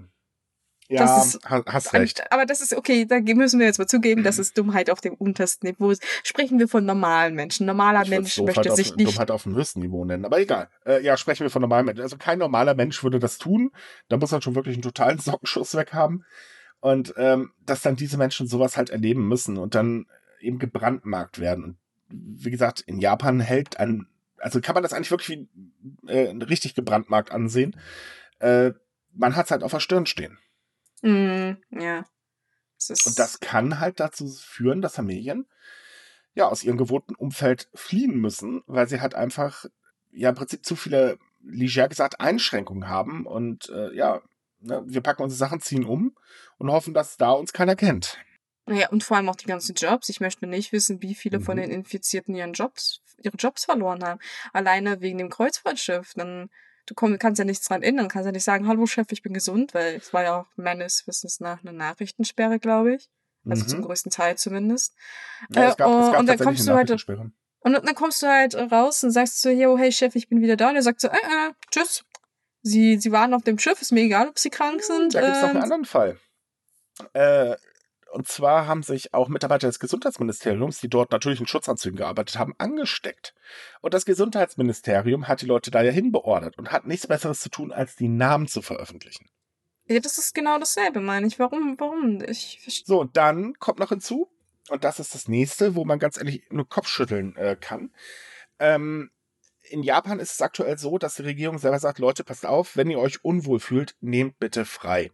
[0.91, 2.23] Ja, Das ist- ha- hast recht.
[2.31, 5.13] Aber das ist okay, da müssen wir jetzt mal zugeben, das ist Dummheit auf dem
[5.13, 5.93] untersten Niveau.
[6.23, 7.67] Sprechen wir von normalen Menschen.
[7.67, 9.07] Normaler Ich Mensch möchte auf, sich nicht.
[9.07, 10.67] Dummheit auf dem höchsten Niveau nennen, aber egal.
[10.87, 12.01] Äh, ja, sprechen wir von normalen Menschen.
[12.01, 13.71] Also kein normaler Mensch würde das tun.
[14.07, 16.25] Da muss man schon wirklich einen totalen Sockenschuss weg haben.
[16.79, 20.07] Und ähm, dass dann diese Menschen sowas halt erleben müssen und dann
[20.39, 21.63] eben gebrandmarkt werden.
[21.63, 21.77] Und
[22.09, 26.73] wie gesagt, in Japan hält ein, also kann man das eigentlich wirklich wie äh, richtig
[26.73, 27.75] gebrandmarkt ansehen.
[28.39, 28.71] Äh,
[29.13, 30.37] man hat es halt auf der Stirn stehen.
[31.01, 32.05] Mm, ja.
[32.87, 35.45] Das Und das kann halt dazu führen, dass Familien
[36.33, 39.65] ja aus ihrem gewohnten Umfeld fliehen müssen, weil sie halt einfach
[40.11, 44.21] ja im Prinzip zu viele, leger gesagt, Einschränkungen haben und äh, ja,
[44.59, 46.15] ne, wir packen unsere Sachen, ziehen um
[46.57, 48.17] und hoffen, dass da uns keiner kennt.
[48.67, 50.09] Ja, und vor allem auch die ganzen Jobs.
[50.09, 51.61] Ich möchte nicht wissen, wie viele von Mhm.
[51.61, 54.19] den Infizierten ihren Jobs, ihre Jobs verloren haben.
[54.53, 56.13] Alleine wegen dem Kreuzfahrtschiff.
[56.15, 56.49] Dann
[56.89, 59.33] du komm, kannst ja nichts dran ändern, kannst ja nicht sagen, hallo Chef, ich bin
[59.33, 63.09] gesund, weil es war ja auch meines Wissens nach eine Nachrichtensperre, glaube ich.
[63.47, 63.85] Also zum Mhm.
[63.85, 64.93] größten Teil zumindest.
[65.51, 67.05] Ja, Äh, es gab, es und gab dann tatsächlich kommst du halt,
[67.61, 70.55] und dann kommst du halt raus und sagst so, yo, hey Chef, ich bin wieder
[70.57, 70.69] da.
[70.69, 72.03] Und er sagt so, äh, äh, tschüss.
[72.61, 75.15] Sie, sie waren auf dem Schiff, ist mir egal, ob sie krank sind.
[75.15, 76.19] Da gibt es noch einen ähm, anderen Fall.
[77.13, 77.55] Äh,
[78.11, 82.55] und zwar haben sich auch Mitarbeiter des Gesundheitsministeriums, die dort natürlich in Schutzanzügen gearbeitet haben,
[82.57, 83.33] angesteckt.
[83.81, 87.71] Und das Gesundheitsministerium hat die Leute da ja hinbeordert und hat nichts Besseres zu tun,
[87.71, 89.29] als die Namen zu veröffentlichen.
[89.87, 91.39] Ja, das ist genau dasselbe, meine ich.
[91.39, 92.21] Warum, warum?
[92.27, 92.85] Ich verstehe.
[92.85, 94.29] So, und dann kommt noch hinzu,
[94.69, 97.91] und das ist das nächste, wo man ganz ehrlich nur Kopfschütteln äh, kann.
[98.59, 99.09] Ähm,
[99.63, 102.89] in Japan ist es aktuell so, dass die Regierung selber sagt, Leute, passt auf, wenn
[102.89, 105.11] ihr euch unwohl fühlt, nehmt bitte frei.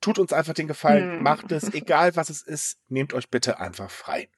[0.00, 1.22] Tut uns einfach den Gefallen, Hm.
[1.22, 4.28] macht es, egal was es ist, nehmt euch bitte einfach frei.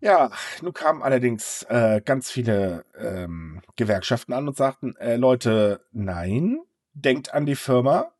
[0.00, 0.30] Ja,
[0.62, 6.58] nun kamen allerdings äh, ganz viele ähm, Gewerkschaften an und sagten, äh, Leute, nein,
[6.94, 8.12] denkt an die Firma.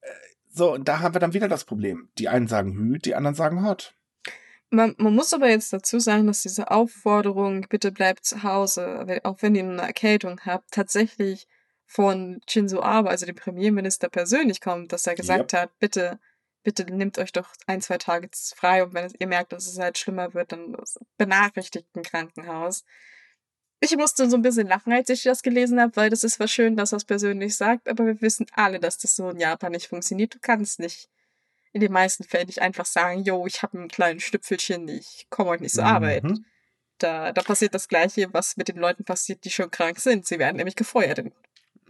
[0.00, 0.08] Äh,
[0.48, 2.08] so, und da haben wir dann wieder das Problem.
[2.18, 3.94] Die einen sagen Hü, die anderen sagen Hot.
[4.70, 9.42] Man, man muss aber jetzt dazu sagen, dass diese Aufforderung, bitte bleibt zu Hause, auch
[9.42, 11.46] wenn ihr eine Erkältung habt, tatsächlich
[11.92, 16.18] von Shinzo Abe, also dem Premierminister persönlich kommt, dass er gesagt hat, bitte,
[16.62, 19.98] bitte nehmt euch doch ein, zwei Tage frei und wenn ihr merkt, dass es halt
[19.98, 20.74] schlimmer wird, dann
[21.18, 22.84] benachrichtigt ein Krankenhaus.
[23.80, 26.48] Ich musste so ein bisschen lachen, als ich das gelesen habe, weil das ist zwar
[26.48, 29.72] schön, dass er es persönlich sagt, aber wir wissen alle, dass das so in Japan
[29.72, 30.34] nicht funktioniert.
[30.34, 31.10] Du kannst nicht
[31.72, 35.50] in den meisten Fällen nicht einfach sagen, yo, ich habe ein kleines Stüpfelchen, ich komme
[35.50, 36.24] heute nicht zur Arbeit.
[36.24, 36.46] Mhm.
[36.96, 40.26] Da, da passiert das Gleiche, was mit den Leuten passiert, die schon krank sind.
[40.26, 41.22] Sie werden nämlich gefeuert.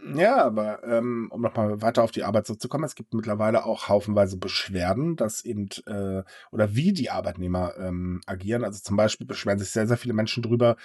[0.05, 4.37] Ja, aber ähm, um nochmal weiter auf die Arbeit zurückzukommen, es gibt mittlerweile auch haufenweise
[4.37, 8.65] Beschwerden, dass eben, äh, oder wie die Arbeitnehmer ähm, agieren.
[8.65, 10.75] Also zum Beispiel beschweren sich sehr, sehr viele Menschen drüber,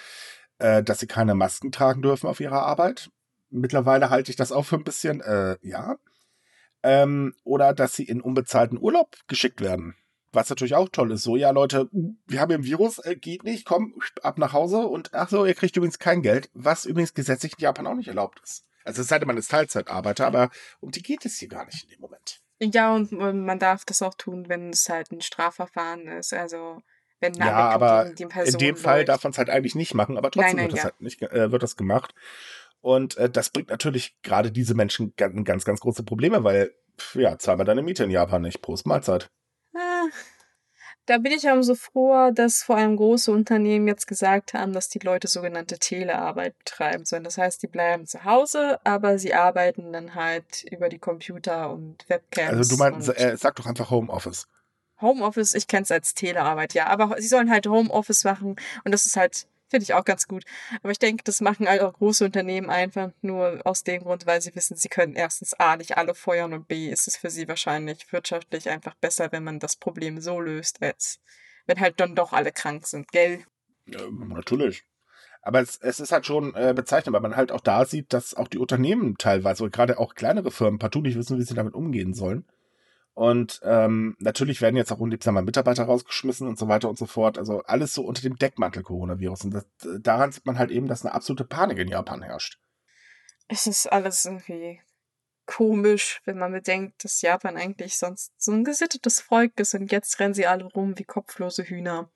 [0.59, 3.11] äh, dass sie keine Masken tragen dürfen auf ihrer Arbeit.
[3.49, 5.97] Mittlerweile halte ich das auch für ein bisschen, äh, ja.
[6.81, 9.95] Ähm, oder dass sie in unbezahlten Urlaub geschickt werden.
[10.31, 11.23] Was natürlich auch toll ist.
[11.23, 14.77] So, ja, Leute, wir haben hier ein Virus, äh, geht nicht, komm, ab nach Hause
[14.87, 18.07] und ach so, ihr kriegt übrigens kein Geld, was übrigens gesetzlich in Japan auch nicht
[18.07, 18.63] erlaubt ist.
[18.89, 21.83] Also es sei denn, man ist Teilzeitarbeiter, aber um die geht es hier gar nicht
[21.83, 22.41] in dem Moment.
[22.59, 26.33] Ja, und man darf das auch tun, wenn es halt ein Strafverfahren ist.
[26.33, 26.81] Also,
[27.19, 29.09] wenn eine Ja, aber gegen die In dem Fall läuft.
[29.09, 30.83] darf man es halt eigentlich nicht machen, aber trotzdem Nein, nein, wird, das ja.
[30.85, 32.13] halt nicht, äh, wird das gemacht.
[32.81, 37.15] Und äh, das bringt natürlich gerade diese Menschen ganz, ganz, ganz große Probleme, weil, pf,
[37.15, 38.61] ja, zahl mal deine Miete in Japan nicht.
[38.61, 39.29] Prost Mahlzeit.
[39.75, 40.07] Ah,
[41.09, 44.99] Da bin ich umso froher, dass vor allem große Unternehmen jetzt gesagt haben, dass die
[44.99, 47.23] Leute sogenannte Telearbeit betreiben sollen.
[47.23, 52.07] Das heißt, die bleiben zu Hause, aber sie arbeiten dann halt über die Computer und
[52.09, 52.49] Webcams.
[52.51, 54.47] Also du meinst, äh, sag doch einfach Homeoffice.
[55.01, 56.85] Homeoffice, ich kenne es als Telearbeit, ja.
[56.85, 60.43] Aber sie sollen halt Homeoffice machen und das ist halt, finde ich auch ganz gut.
[60.81, 64.55] Aber ich denke, das machen auch große Unternehmen einfach nur aus dem Grund, weil sie
[64.55, 68.11] wissen, sie können erstens A nicht alle feuern und B ist es für sie wahrscheinlich
[68.11, 71.19] wirtschaftlich einfach besser, wenn man das Problem so löst, als
[71.65, 73.45] wenn halt dann doch alle krank sind, gell?
[73.87, 74.83] Ähm, natürlich.
[75.41, 78.33] Aber es, es ist halt schon äh, bezeichnend, weil man halt auch da sieht, dass
[78.33, 82.13] auch die Unternehmen teilweise, gerade auch kleinere Firmen, partout nicht wissen, wie sie damit umgehen
[82.13, 82.45] sollen.
[83.19, 87.37] Und ähm, natürlich werden jetzt auch unliebsame Mitarbeiter rausgeschmissen und so weiter und so fort.
[87.37, 89.43] Also alles so unter dem Deckmantel Coronavirus.
[89.43, 89.65] Und das,
[89.99, 92.61] daran sieht man halt eben, dass eine absolute Panik in Japan herrscht.
[93.49, 94.79] Es ist alles irgendwie
[95.45, 100.17] komisch, wenn man bedenkt, dass Japan eigentlich sonst so ein gesittetes Volk ist und jetzt
[100.21, 102.09] rennen sie alle rum wie kopflose Hühner.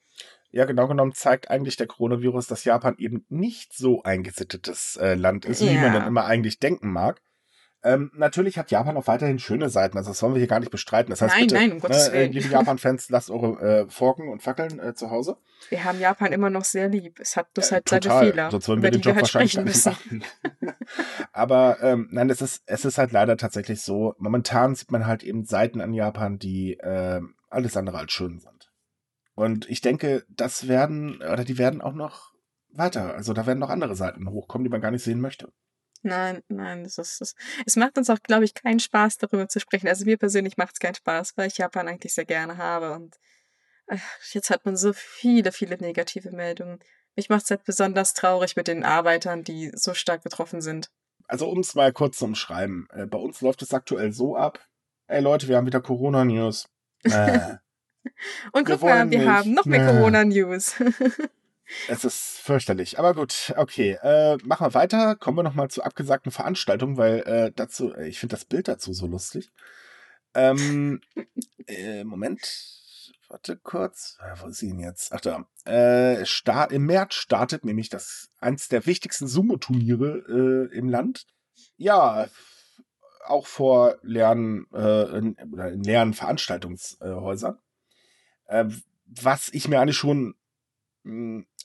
[0.52, 5.16] Ja, genau genommen zeigt eigentlich der Coronavirus, dass Japan eben nicht so ein gesittetes äh,
[5.16, 6.00] Land ist, wie man Ja.
[6.00, 7.22] dann immer eigentlich denken mag.
[7.86, 10.72] Ähm, natürlich hat Japan auch weiterhin schöne Seiten, also das wollen wir hier gar nicht
[10.72, 11.10] bestreiten.
[11.10, 12.32] Das heißt, Nein, bitte, nein, um Gottes ne, äh, Willen.
[12.32, 15.38] liebe Japan-Fans, lasst eure äh, Forken und Fackeln äh, zu Hause.
[15.70, 17.20] Wir haben Japan immer noch sehr lieb.
[17.20, 19.16] Es hat bloß Äh, halt seine total, Fehler, sonst würden wir den die wir Job
[19.16, 20.24] halt wahrscheinlich gar nicht machen.
[21.34, 25.24] Aber ähm, nein, es ist, es ist halt leider tatsächlich so, momentan sieht man halt
[25.24, 27.20] eben Seiten an Japan, die äh,
[27.50, 28.72] alles andere als schön sind.
[29.36, 32.34] Und ich denke, das werden, oder die werden auch noch
[32.70, 35.52] weiter, also da werden noch andere Seiten hochkommen, die man gar nicht sehen möchte.
[36.04, 37.36] Nein, nein, das ist das.
[37.66, 39.88] Es macht uns auch, glaube ich, keinen Spaß, darüber zu sprechen.
[39.88, 42.92] Also mir persönlich macht es keinen Spaß, weil ich Japan eigentlich sehr gerne habe.
[42.94, 43.18] Und
[43.88, 44.00] ach,
[44.34, 46.80] jetzt hat man so viele, viele negative Meldungen.
[47.16, 50.90] Mich macht es halt besonders traurig mit den Arbeitern, die so stark betroffen sind.
[51.28, 54.60] Also um es mal kurz zu umschreiben, äh, bei uns läuft es aktuell so ab,
[55.08, 56.68] ey Leute, wir haben wieder Corona-News.
[57.04, 57.10] Äh,
[58.52, 59.28] Und Wir guck mal, wollen wir nicht.
[59.30, 59.98] haben noch mehr Nee.
[60.00, 60.76] Corona-News.
[61.88, 63.00] Es ist fürchterlich.
[63.00, 63.98] Aber gut, okay.
[64.02, 65.16] Äh, machen wir weiter.
[65.16, 68.94] Kommen wir nochmal zur abgesagten Veranstaltung, weil äh, dazu, äh, ich finde das Bild dazu
[68.94, 69.52] so lustig.
[70.34, 71.02] Ähm,
[71.68, 72.42] äh, Moment.
[73.30, 74.18] Warte kurz.
[74.22, 75.12] Äh, Wo ist sie denn jetzt?
[75.14, 75.48] Ach da.
[75.66, 81.26] Äh, start, Im März startet nämlich das eins der wichtigsten Sumo-Turniere äh, im Land.
[81.78, 82.28] Ja,
[83.26, 87.58] auch vor leeren, äh, in, in Veranstaltungshäusern.
[88.46, 88.66] Äh,
[89.06, 90.36] was ich mir eigentlich schon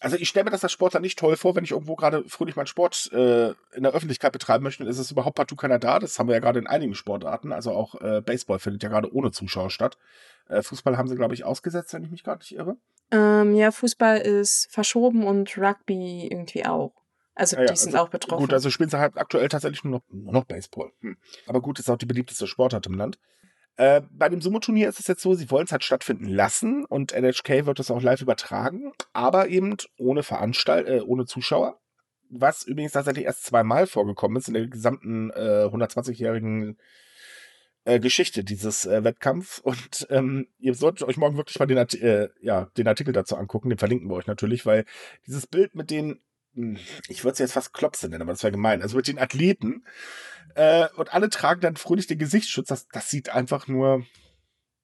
[0.00, 2.56] also ich stelle mir das als Sportler nicht toll vor, wenn ich irgendwo gerade fröhlich
[2.56, 6.00] meinen Sport äh, in der Öffentlichkeit betreiben möchte, dann ist es überhaupt partout keiner da.
[6.00, 7.52] Das haben wir ja gerade in einigen Sportarten.
[7.52, 9.96] Also auch äh, Baseball findet ja gerade ohne Zuschauer statt.
[10.48, 12.76] Äh, Fußball haben sie, glaube ich, ausgesetzt, wenn ich mich gerade nicht irre.
[13.12, 16.92] Ähm, ja, Fußball ist verschoben und Rugby irgendwie auch.
[17.34, 18.40] Also Ja, ja, die sind also auch betroffen.
[18.40, 20.90] Gut, also spielen sie halt aktuell tatsächlich nur noch, nur noch Baseball.
[21.00, 21.16] Hm.
[21.46, 23.18] Aber gut, ist auch die beliebteste Sportart im Land.
[23.78, 27.12] Äh, bei dem Sumo-Turnier ist es jetzt so, sie wollen es halt stattfinden lassen und
[27.12, 31.78] NHK wird es auch live übertragen, aber eben ohne Veranstalt, äh, ohne Zuschauer.
[32.28, 36.76] Was übrigens tatsächlich erst zweimal vorgekommen ist in der gesamten äh, 120-jährigen
[37.84, 39.60] äh, Geschichte dieses äh, Wettkampfs.
[39.60, 43.36] Und ähm, ihr solltet euch morgen wirklich mal den, Art äh, ja, den Artikel dazu
[43.36, 44.86] angucken, den verlinken wir euch natürlich, weil
[45.28, 46.20] dieses Bild mit den,
[47.08, 49.84] ich würde es jetzt fast Klopse nennen, aber das wäre gemein, also mit den Athleten
[50.54, 54.04] äh, und alle tragen dann fröhlich den Gesichtsschutz, das, das sieht einfach nur,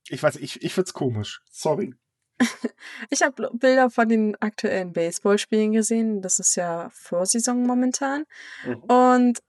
[0.09, 1.95] ich weiß ich, ich find's komisch, sorry.
[3.11, 6.21] Ich habe Bilder von den aktuellen Baseballspielen gesehen.
[6.21, 8.25] Das ist ja Vorsaison momentan.
[8.67, 8.83] Mhm.
[8.85, 9.43] Und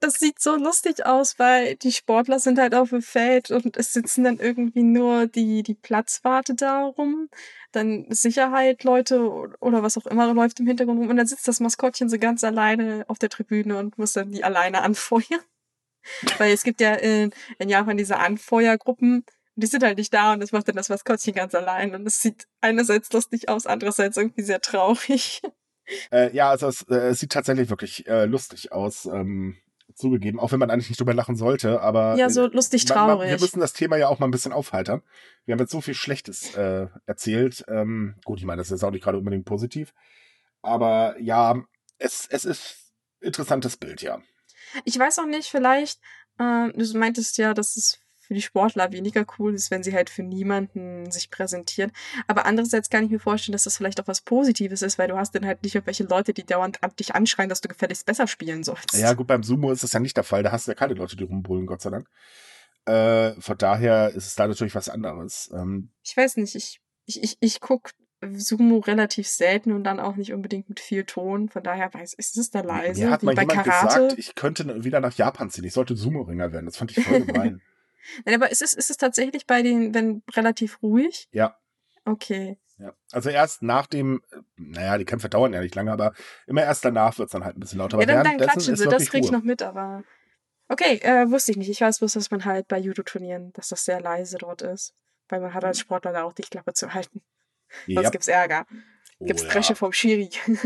[0.00, 3.92] das sieht so lustig aus, weil die Sportler sind halt auf dem Feld und es
[3.92, 7.28] sitzen dann irgendwie nur die, die Platzwarte da rum.
[7.72, 9.20] Dann Sicherheit, Leute
[9.60, 11.08] oder was auch immer läuft im Hintergrund rum.
[11.08, 14.44] Und dann sitzt das Maskottchen so ganz alleine auf der Tribüne und muss dann die
[14.44, 15.40] alleine anfeuern.
[16.38, 19.24] Weil es gibt ja in, in Japan diese Anfeuergruppen,
[19.56, 21.94] die sind halt nicht da und das macht dann das Maskottchen ganz allein.
[21.94, 25.42] Und es sieht einerseits lustig aus, andererseits irgendwie sehr traurig.
[26.10, 29.56] Äh, ja, also es, äh, sieht tatsächlich wirklich äh, lustig aus, ähm,
[29.96, 33.08] zugegeben, auch wenn man eigentlich nicht drüber lachen sollte, aber Ja, so lustig man- man-
[33.08, 33.30] traurig.
[33.30, 35.02] wir müssen das Thema ja auch mal ein bisschen aufheitern.
[35.46, 37.64] Wir haben jetzt so viel Schlechtes äh, erzählt.
[37.68, 39.94] Ähm, gut, ich meine, das ist jetzt auch nicht gerade unbedingt positiv,
[40.62, 41.62] aber ja,
[41.98, 44.20] es, es ist interessantes Bild, ja.
[44.84, 46.00] Ich weiß auch nicht, vielleicht,
[46.38, 50.10] ähm, du meintest ja, dass es für die Sportler weniger cool ist, wenn sie halt
[50.10, 51.92] für niemanden sich präsentieren.
[52.26, 55.16] Aber andererseits kann ich mir vorstellen, dass das vielleicht auch was Positives ist, weil du
[55.16, 58.64] hast dann halt nicht irgendwelche Leute, die dauernd dich anschreien, dass du gefälligst besser spielen
[58.64, 58.92] sollst.
[58.94, 60.42] Ja, gut, beim Sumo ist das ja nicht der Fall.
[60.42, 62.08] Da hast du ja keine Leute, die rumbrüllen, Gott sei Dank.
[62.86, 65.50] Äh, von daher ist es da natürlich was anderes.
[65.52, 67.90] Ähm, Ich weiß nicht, ich, ich, ich, ich guck
[68.34, 71.48] Sumo relativ selten und dann auch nicht unbedingt mit viel Ton.
[71.48, 74.00] Von daher weiß ich, ist es da leise, mir hat mal bei jemand Karate.
[74.06, 75.64] gesagt, ich könnte wieder nach Japan ziehen.
[75.64, 76.66] Ich sollte Sumo-Ringer werden.
[76.66, 77.60] Das fand ich voll gemein.
[78.24, 81.28] Nein, aber ist es, ist es tatsächlich bei den, wenn relativ ruhig?
[81.32, 81.56] ja.
[82.04, 82.58] Okay.
[82.78, 86.12] Ja, also erst nach dem, äh, naja, die Kämpfe dauern ja nicht lange, aber
[86.46, 87.98] immer erst danach wird es dann halt ein bisschen lauter.
[87.98, 90.04] Ja, dann, dann klatschen sie, das wirklich krieg ich noch mit, aber.
[90.68, 91.70] Okay, äh, wusste ich nicht.
[91.70, 94.94] Ich weiß bloß, dass man halt bei Judo-Turnieren, dass das sehr leise dort ist.
[95.28, 97.22] Weil man hat als Sportler da auch die Klappe zu halten.
[97.86, 98.10] Sonst Ja.
[98.10, 98.66] gibt's Ärger.
[99.20, 100.30] Gibt's Oh, Dresche vom Schiri.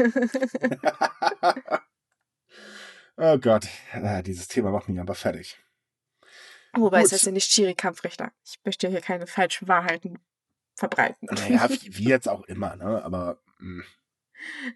[3.17, 5.59] oh Gott, ah, dieses Thema macht mich aber fertig.
[6.75, 7.13] Wobei es Gut.
[7.13, 8.33] heißt ja nicht Schiri-Kampfrichter.
[8.45, 10.19] Ich möchte hier keine falschen Wahrheiten
[10.75, 11.29] verbreiten.
[11.31, 13.03] Naja, wie, wie jetzt auch immer, ne?
[13.05, 13.85] Aber mh.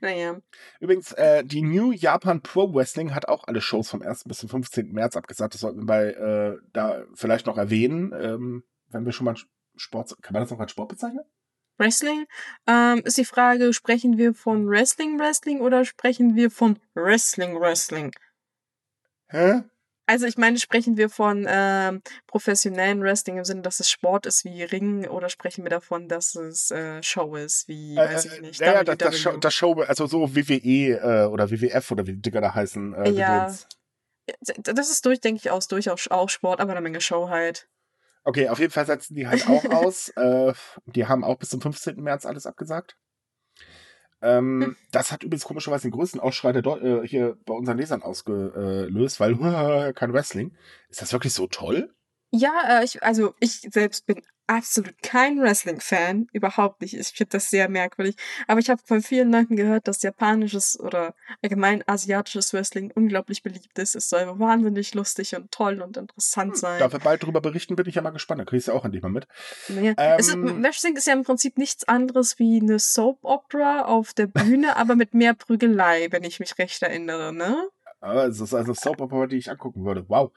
[0.01, 0.40] naja.
[0.80, 4.24] übrigens, äh, die New Japan Pro Wrestling hat auch alle Shows vom 1.
[4.24, 4.92] bis zum 15.
[4.92, 5.55] März abgesagt.
[5.55, 9.36] Das sollten wir bei äh, da vielleicht noch erwähnen, ähm, wenn wir schon mal
[9.76, 11.24] Sport, kann man das noch als Sport bezeichnen?
[11.78, 12.26] Wrestling?
[12.66, 18.12] Ähm, ist die Frage, sprechen wir von Wrestling Wrestling oder sprechen wir von Wrestling Wrestling?
[19.28, 19.62] Hä?
[20.07, 24.44] Also ich meine, sprechen wir von ähm, professionellen Wrestling im Sinne, dass es Sport ist
[24.44, 28.61] wie Ring oder sprechen wir davon, dass es äh, Show ist wie, weiß ich nicht,
[28.61, 29.16] Äh, ja, das, das, WW?
[29.16, 32.94] Show, das Show, also so WWE äh, oder WWF oder wie die Dinger da heißen.
[32.94, 33.38] Äh, Ja.
[33.46, 33.66] Gedöns.
[34.59, 37.68] Das ist durch, denke ich, aus durchaus auch Sport, aber eine Menge Show halt.
[38.24, 40.09] Okay, auf jeden Fall setzen die halt auch aus.
[40.16, 40.52] Äh,
[40.86, 41.96] die haben auch bis zum 15.
[41.96, 42.96] März alles abgesagt.
[44.25, 44.77] Ähm, Hm.
[44.91, 49.20] Das hat übrigens komischerweise den größten Ausschrei der Deu äh, hier bei unseren Lesern ausgelöst,
[49.20, 49.35] weil
[49.95, 50.53] kein Wrestling.
[50.89, 51.91] Ist das wirklich so toll?
[52.37, 56.95] Ja, äh, ich, also ich selbst bin absolut kein Wrestling-Fan, überhaupt nicht.
[56.95, 58.16] Ich finde das sehr merkwürdig.
[58.49, 63.78] Aber ich habe von vielen Leuten gehört, dass japanisches oder allgemein asiatisches Wrestling unglaublich beliebt
[63.78, 63.95] ist.
[63.95, 66.80] Es soll wahnsinnig lustig und toll und interessant sein.
[66.80, 68.41] Darf wir bald drüber berichten, bin ich ja mal gespannt.
[68.41, 69.28] Da kriegst du ja auch endlich mal mit.
[69.68, 74.12] Naja, es ist, Ähm, Wrestling ist ja im Prinzip nichts anderes wie eine Soap-Opera auf
[74.12, 77.68] der Bühne, aber mit mehr Prügelei, wenn ich mich recht erinnere, ne?
[78.01, 80.05] Aber es ist also Soap Opera, die ich angucken würde.
[80.09, 80.32] Wow.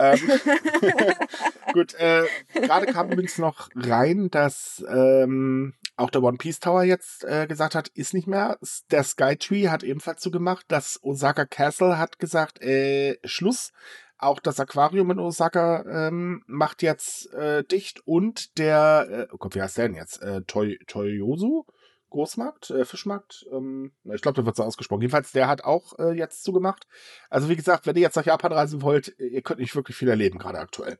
[0.00, 0.18] Ähm,
[1.74, 2.24] gut, äh,
[2.54, 7.74] gerade kam übrigens noch rein, dass ähm, auch der One Piece Tower jetzt äh, gesagt
[7.74, 8.58] hat, ist nicht mehr.
[8.90, 10.64] Der Skytree hat ebenfalls zugemacht.
[10.68, 13.72] Das Osaka Castle hat gesagt, äh, Schluss.
[14.16, 19.54] Auch das Aquarium in Osaka ähm, macht jetzt äh, dicht und der, äh, oh Gott,
[19.54, 20.20] wie heißt der denn jetzt?
[20.22, 21.64] Äh, Toy, Toyosu?
[22.10, 23.46] Großmarkt, äh, Fischmarkt.
[23.52, 25.00] Ähm, ich glaube, da wird so ausgesprochen.
[25.02, 26.86] Jedenfalls, der hat auch äh, jetzt zugemacht.
[27.30, 30.08] Also wie gesagt, wenn ihr jetzt nach Japan reisen wollt, ihr könnt nicht wirklich viel
[30.08, 30.98] erleben, gerade aktuell.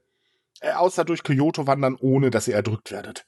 [0.61, 3.27] Äh, außer durch Kyoto wandern, ohne dass ihr erdrückt werdet.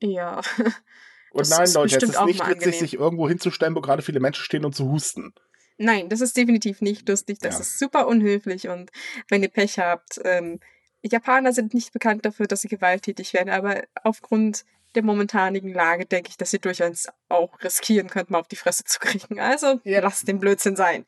[0.00, 0.40] Ja.
[1.32, 4.42] Und Das nein, Leute, es ist nicht witzig, sich irgendwo hinzustellen, wo gerade viele Menschen
[4.44, 5.32] stehen und zu husten.
[5.78, 7.38] Nein, das ist definitiv nicht lustig.
[7.38, 7.60] Das Ja.
[7.60, 8.90] ist super unhöflich und
[9.28, 10.58] wenn ihr Pech habt, ähm,
[11.02, 14.64] Japaner sind nicht bekannt dafür, dass sie gewalttätig werden, aber aufgrund
[14.94, 18.84] der momentanigen Lage denke ich, dass ihr durchaus auch riskieren könnt, mal auf die Fresse
[18.84, 19.40] zu kriegen.
[19.40, 20.00] Also Ja.
[20.00, 21.04] lasst den Blödsinn sein.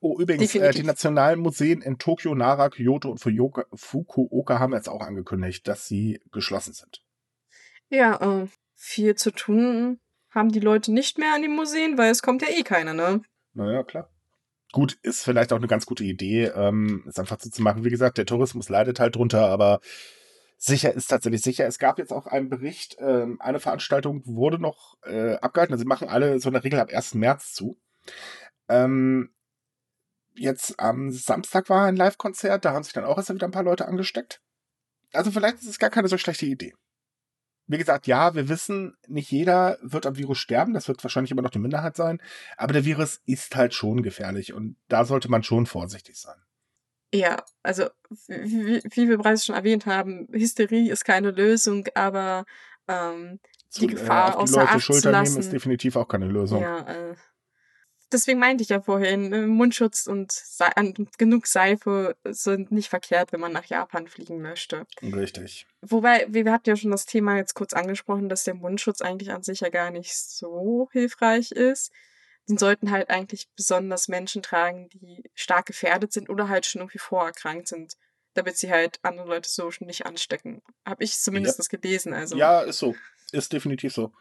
[0.00, 5.00] Oh, übrigens, äh, die nationalen Museen in Tokio, Nara, Kyoto und Fukuoka haben jetzt auch
[5.00, 7.02] angekündigt, dass sie geschlossen sind.
[7.88, 10.00] Ja, äh, viel zu tun
[10.30, 13.22] haben die Leute nicht mehr an den Museen, weil es kommt ja eh keiner, ne?
[13.52, 14.08] Naja, klar.
[14.72, 17.84] Gut, ist vielleicht auch eine ganz gute Idee, ähm, es einfach so zu machen.
[17.84, 19.80] Wie gesagt, der Tourismus leidet halt drunter, aber
[20.64, 21.66] sicher ist tatsächlich sicher.
[21.66, 25.74] Es gab jetzt auch einen Bericht, ähm, eine Veranstaltung wurde noch äh, abgehalten.
[25.74, 27.14] Also sie machen alle so in der Regel ab 1.
[27.14, 27.80] März zu.
[28.68, 29.34] Ähm,
[30.34, 33.64] jetzt am Samstag war ein Live-Konzert, da haben sich dann auch erst wieder ein paar
[33.64, 34.40] Leute angesteckt.
[35.12, 36.74] Also vielleicht ist es gar keine so schlechte Idee.
[37.66, 41.42] Wie gesagt, ja, wir wissen, nicht jeder wird am Virus sterben, das wird wahrscheinlich immer
[41.42, 42.20] noch die Minderheit sein,
[42.56, 46.40] aber der Virus ist halt schon gefährlich und da sollte man schon vorsichtig sein.
[47.14, 47.88] Ja, also
[48.26, 52.44] wie, wie wir bereits schon erwähnt haben, Hysterie ist keine Lösung, aber
[52.88, 53.38] ähm,
[53.68, 55.40] Zu, Die Gefahr auf die außer Leute Acht zu Schulter nehmen lassen.
[55.40, 56.62] ist definitiv auch keine Lösung.
[56.62, 57.14] ja, äh,
[58.12, 63.32] deswegen meinte ich ja vorhin, äh, Mundschutz und Se und genug Seife sind nicht verkehrt,
[63.32, 64.86] wenn man nach Japan fliegen möchte.
[65.02, 65.66] Richtig.
[65.82, 69.32] Wobei, wir wir hatten ja schon das Thema jetzt kurz angesprochen, dass der Mundschutz eigentlich
[69.32, 71.92] an sich ja gar nicht so hilfreich ist.
[72.48, 76.98] Den sollten halt eigentlich besonders Menschen tragen, die stark gefährdet sind oder halt schon irgendwie
[76.98, 77.96] vorerkrankt sind,
[78.34, 80.62] damit sie halt andere Leute so schon nicht anstecken.
[80.84, 82.14] Habe ich zumindest das gelesen.
[82.14, 82.96] Also Ja, ist so.
[83.32, 84.12] Ist definitiv so.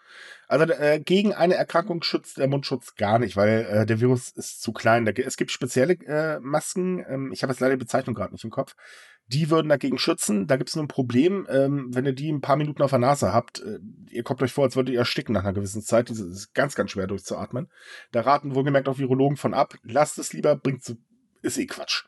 [0.47, 4.61] Also äh, gegen eine Erkrankung schützt der Mundschutz gar nicht, weil äh, der Virus ist
[4.61, 5.05] zu klein.
[5.05, 8.45] Da, es gibt spezielle äh, Masken, ähm, ich habe jetzt leider die Bezeichnung gerade nicht
[8.45, 8.73] im Kopf,
[9.27, 10.47] die würden dagegen schützen.
[10.47, 12.99] Da gibt es nur ein Problem, ähm, wenn ihr die ein paar Minuten auf der
[12.99, 16.09] Nase habt, äh, ihr kommt euch vor, als würdet ihr ersticken nach einer gewissen Zeit.
[16.09, 17.69] Das ist ganz, ganz schwer durchzuatmen.
[18.13, 19.75] Da raten wohlgemerkt auch Virologen von ab.
[19.83, 20.95] Lasst es lieber, bringt so,
[21.41, 22.05] ist eh Quatsch.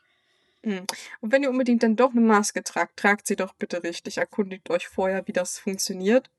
[0.62, 0.84] Mm.
[1.20, 4.16] Und wenn ihr unbedingt dann doch eine Maske tragt, tragt sie doch bitte richtig.
[4.16, 6.30] Erkundigt euch vorher, wie das funktioniert.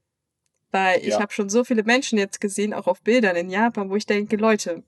[0.76, 1.20] Weil ich Ja.
[1.22, 4.36] habe schon so viele Menschen jetzt gesehen, auch auf Bildern in Japan, wo ich denke,
[4.36, 4.84] Leute,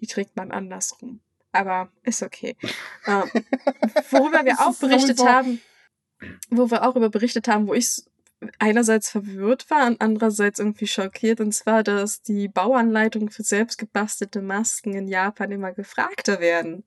[0.00, 1.20] die trägt man andersrum.
[1.52, 2.56] Aber ist okay.
[3.06, 3.24] ähm,
[4.10, 5.60] worüber wir auch berichtet sowieso- haben,
[6.50, 8.02] wo wir auch über berichtet haben, wo ich
[8.58, 14.94] einerseits verwirrt war und andererseits irgendwie schockiert, und zwar, dass die Bauanleitungen für selbstgebastelte Masken
[14.94, 16.84] in Japan immer gefragter werden.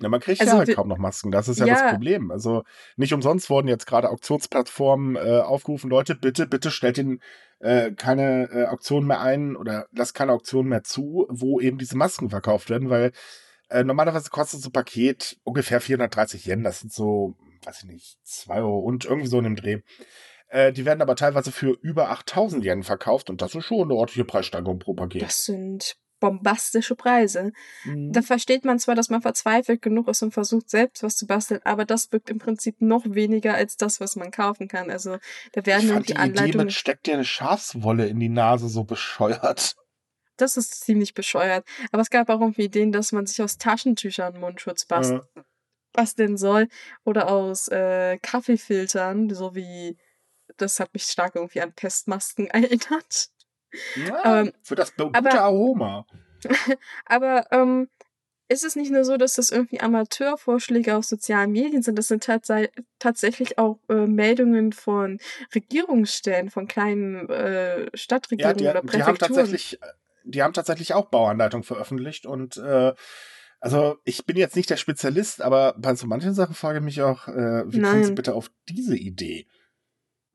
[0.00, 1.30] Ja, man kriegt Also ja halt kaum noch Masken.
[1.30, 1.74] Das ist ja, Ja.
[1.82, 2.30] das Problem.
[2.30, 2.64] Also
[2.96, 7.20] nicht umsonst wurden jetzt gerade Auktionsplattformen äh, aufgerufen, Leute, bitte, bitte stellt den
[7.66, 11.96] äh, keine äh, Auktionen mehr ein oder lasst keine Auktionen mehr zu, wo eben diese
[11.96, 13.10] Masken verkauft werden, weil
[13.68, 16.62] äh, normalerweise kostet so ein Paket ungefähr 430 Yen.
[16.62, 19.80] Das sind so, weiß ich nicht, 2 Euro und irgendwie so in dem Dreh.
[20.48, 23.94] Äh, die werden aber teilweise für über 8000 Yen verkauft und das ist schon eine
[23.94, 25.22] ordentliche Preissteigerung pro Paket.
[25.22, 27.52] Das sind bombastische Preise.
[27.84, 28.12] Mhm.
[28.12, 31.60] Da versteht man zwar, dass man verzweifelt genug ist und versucht, selbst was zu basteln,
[31.64, 34.90] aber das wirkt im Prinzip noch weniger als das, was man kaufen kann.
[34.90, 35.18] Also
[35.52, 36.66] da werden ich fand die die Idee Anleitungen.
[36.66, 39.76] mit steckt dir eine Schafswolle in die Nase so bescheuert.
[40.36, 41.66] Das ist ziemlich bescheuert.
[41.92, 45.20] Aber es gab auch irgendwie Ideen, dass man sich aus Taschentüchern Mundschutz bast Äh,
[45.96, 46.68] basteln soll
[47.04, 49.96] oder aus äh, Kaffeefiltern, so wie
[50.58, 53.30] das hat mich stark irgendwie an Pestmasken erinnert.
[53.96, 56.06] Ja, Ähm, für das gute aber- Aroma.
[57.06, 57.88] Aber ähm,
[58.48, 61.98] ist es nicht nur so, dass das irgendwie Amateurvorschläge auf sozialen Medien sind?
[61.98, 62.70] Das sind tatsei-
[63.00, 65.18] tatsächlich auch äh, Meldungen von
[65.54, 69.18] Regierungsstellen, von kleinen äh, Ja, Stadtregierungen die, oder die haben Präfekturen.
[69.18, 69.80] tatsächlich,
[70.24, 72.92] die haben tatsächlich auch Bauanleitungen veröffentlicht und äh,
[73.58, 77.02] also ich bin jetzt nicht der Spezialist, aber bei so manchen Sachen frage ich mich
[77.02, 78.14] auch, äh, wie kommen sie Nein.
[78.14, 79.46] bitte auf diese Idee?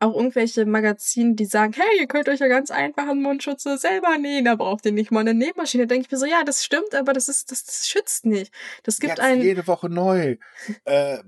[0.01, 4.17] Auch irgendwelche Magazine, die sagen, hey, ihr könnt euch ja ganz einfach einen Mundschutz selber
[4.17, 5.83] nähen, da braucht ihr nicht mal eine Nähmaschine.
[5.85, 8.53] Da denke ich mir so, ja, das stimmt, aber das ist, das, das schützt nicht.
[8.83, 10.37] Das gibt Jetzt einen, jede Woche neu.
[10.85, 11.19] äh,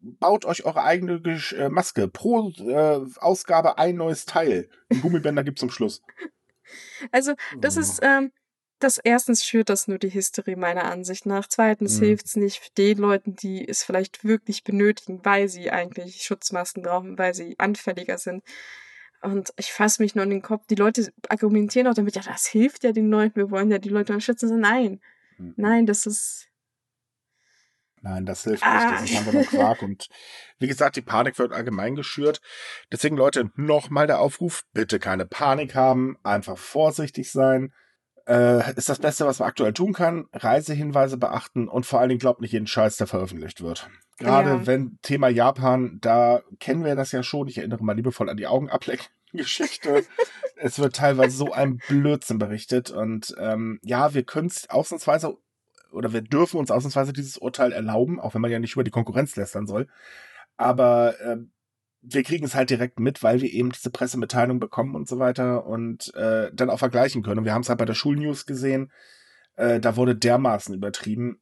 [0.00, 2.08] baut euch eure eigene Gesch äh, Maske.
[2.08, 4.68] Pro äh, Ausgabe ein neues Teil.
[4.92, 6.02] Die Gummibänder gibt's zum Schluss.
[7.12, 8.32] also das ist, ähm,
[8.80, 11.46] das erstens schürt das nur die Hysterie meiner Ansicht nach.
[11.48, 12.04] Zweitens Mhm.
[12.04, 17.34] hilft's nicht den Leuten, die es vielleicht wirklich benötigen, weil sie eigentlich Schutzmasken brauchen, weil
[17.34, 18.42] sie anfälliger sind.
[19.22, 20.66] Und ich fasse mich nur in den Kopf.
[20.68, 23.90] Die Leute argumentieren auch damit, ja, das hilft ja den Leuten, wir wollen ja die
[23.90, 24.48] Leute unterstützen.
[24.48, 25.00] So, Nein,
[25.38, 25.54] Mhm.
[25.56, 26.46] nein, das ist
[28.02, 28.78] Nein, das hilft ah.
[28.78, 29.02] nicht.
[29.02, 29.82] Das ist einfach nur Quark.
[29.82, 30.08] Und
[30.58, 32.40] wie gesagt, die Panik wird allgemein geschürt.
[32.90, 34.64] Deswegen, Leute, nochmal der Aufruf.
[34.72, 36.16] Bitte keine Panik haben.
[36.22, 37.74] Einfach vorsichtig sein.
[38.30, 40.28] Äh, ist das Beste, was man aktuell tun kann.
[40.32, 43.90] Reisehinweise beachten und vor allen Dingen glaubt nicht jeden Scheiß, der veröffentlicht wird.
[44.18, 44.66] Gerade ja.
[44.68, 47.48] wenn Thema Japan, da kennen wir das ja schon.
[47.48, 50.04] Ich erinnere mal liebevoll an die Augenableck-Geschichte.
[50.56, 52.92] es wird teilweise so ein Blödsinn berichtet.
[52.92, 55.36] Und ähm, ja, wir können es ausnahmsweise
[55.90, 58.92] oder wir dürfen uns ausnahmsweise dieses Urteil erlauben, auch wenn man ja nicht über die
[58.92, 59.88] Konkurrenz lästern soll.
[60.56, 61.38] Aber äh,
[62.02, 65.66] wir kriegen es halt direkt mit, weil wir eben diese Pressemitteilung bekommen und so weiter
[65.66, 67.40] und äh, dann auch vergleichen können.
[67.40, 68.90] Und wir haben es halt bei der Schulnews gesehen,
[69.56, 71.40] äh, da wurde dermaßen übertrieben.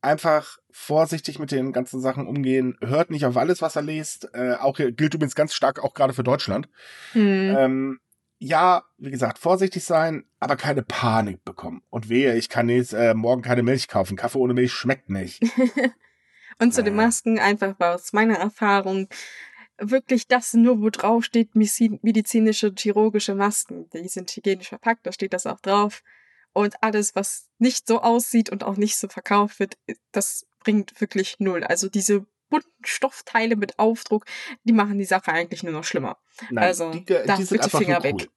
[0.00, 2.76] Einfach vorsichtig mit den ganzen Sachen umgehen.
[2.82, 4.28] Hört nicht auf alles, was er liest.
[4.34, 6.68] Äh, auch gilt übrigens ganz stark auch gerade für Deutschland.
[7.14, 7.54] Mhm.
[7.56, 8.00] Ähm,
[8.38, 11.82] ja, wie gesagt, vorsichtig sein, aber keine Panik bekommen.
[11.88, 14.16] Und wehe, ich kann jetzt äh, morgen keine Milch kaufen.
[14.16, 15.42] Kaffee ohne Milch schmeckt nicht.
[16.58, 19.08] und zu den Masken einfach aus meiner Erfahrung
[19.78, 23.88] wirklich das nur, wo drauf steht, medizinische, chirurgische Masken.
[23.90, 26.02] Die sind hygienisch verpackt, da steht das auch drauf.
[26.52, 29.76] Und alles, was nicht so aussieht und auch nicht so verkauft wird,
[30.12, 31.64] das bringt wirklich null.
[31.64, 34.24] Also diese bunten Stoffteile mit Aufdruck,
[34.62, 36.18] die machen die Sache eigentlich nur noch schlimmer.
[36.50, 38.14] Nein, also die, die da bitte Finger weg.
[38.20, 38.28] Cool.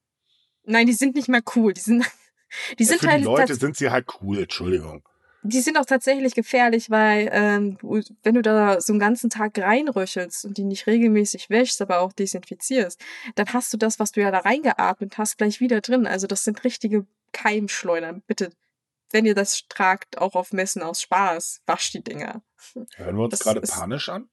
[0.64, 1.72] Nein, die sind nicht mehr cool.
[1.72, 2.04] Die sind,
[2.78, 3.20] die sind ja, für halt.
[3.20, 5.07] Die Leute sind sie halt cool, Entschuldigung.
[5.42, 7.78] Die sind auch tatsächlich gefährlich, weil ähm,
[8.22, 12.12] wenn du da so einen ganzen Tag reinröchelst und die nicht regelmäßig wäschst, aber auch
[12.12, 13.00] desinfizierst,
[13.36, 16.06] dann hast du das, was du ja da reingeatmet hast, gleich wieder drin.
[16.06, 18.22] Also das sind richtige Keimschleudern.
[18.26, 18.50] Bitte
[19.10, 22.42] wenn ihr das tragt, auch auf Messen aus Spaß, wascht die Dinger.
[22.96, 24.28] Hören wir uns gerade panisch an?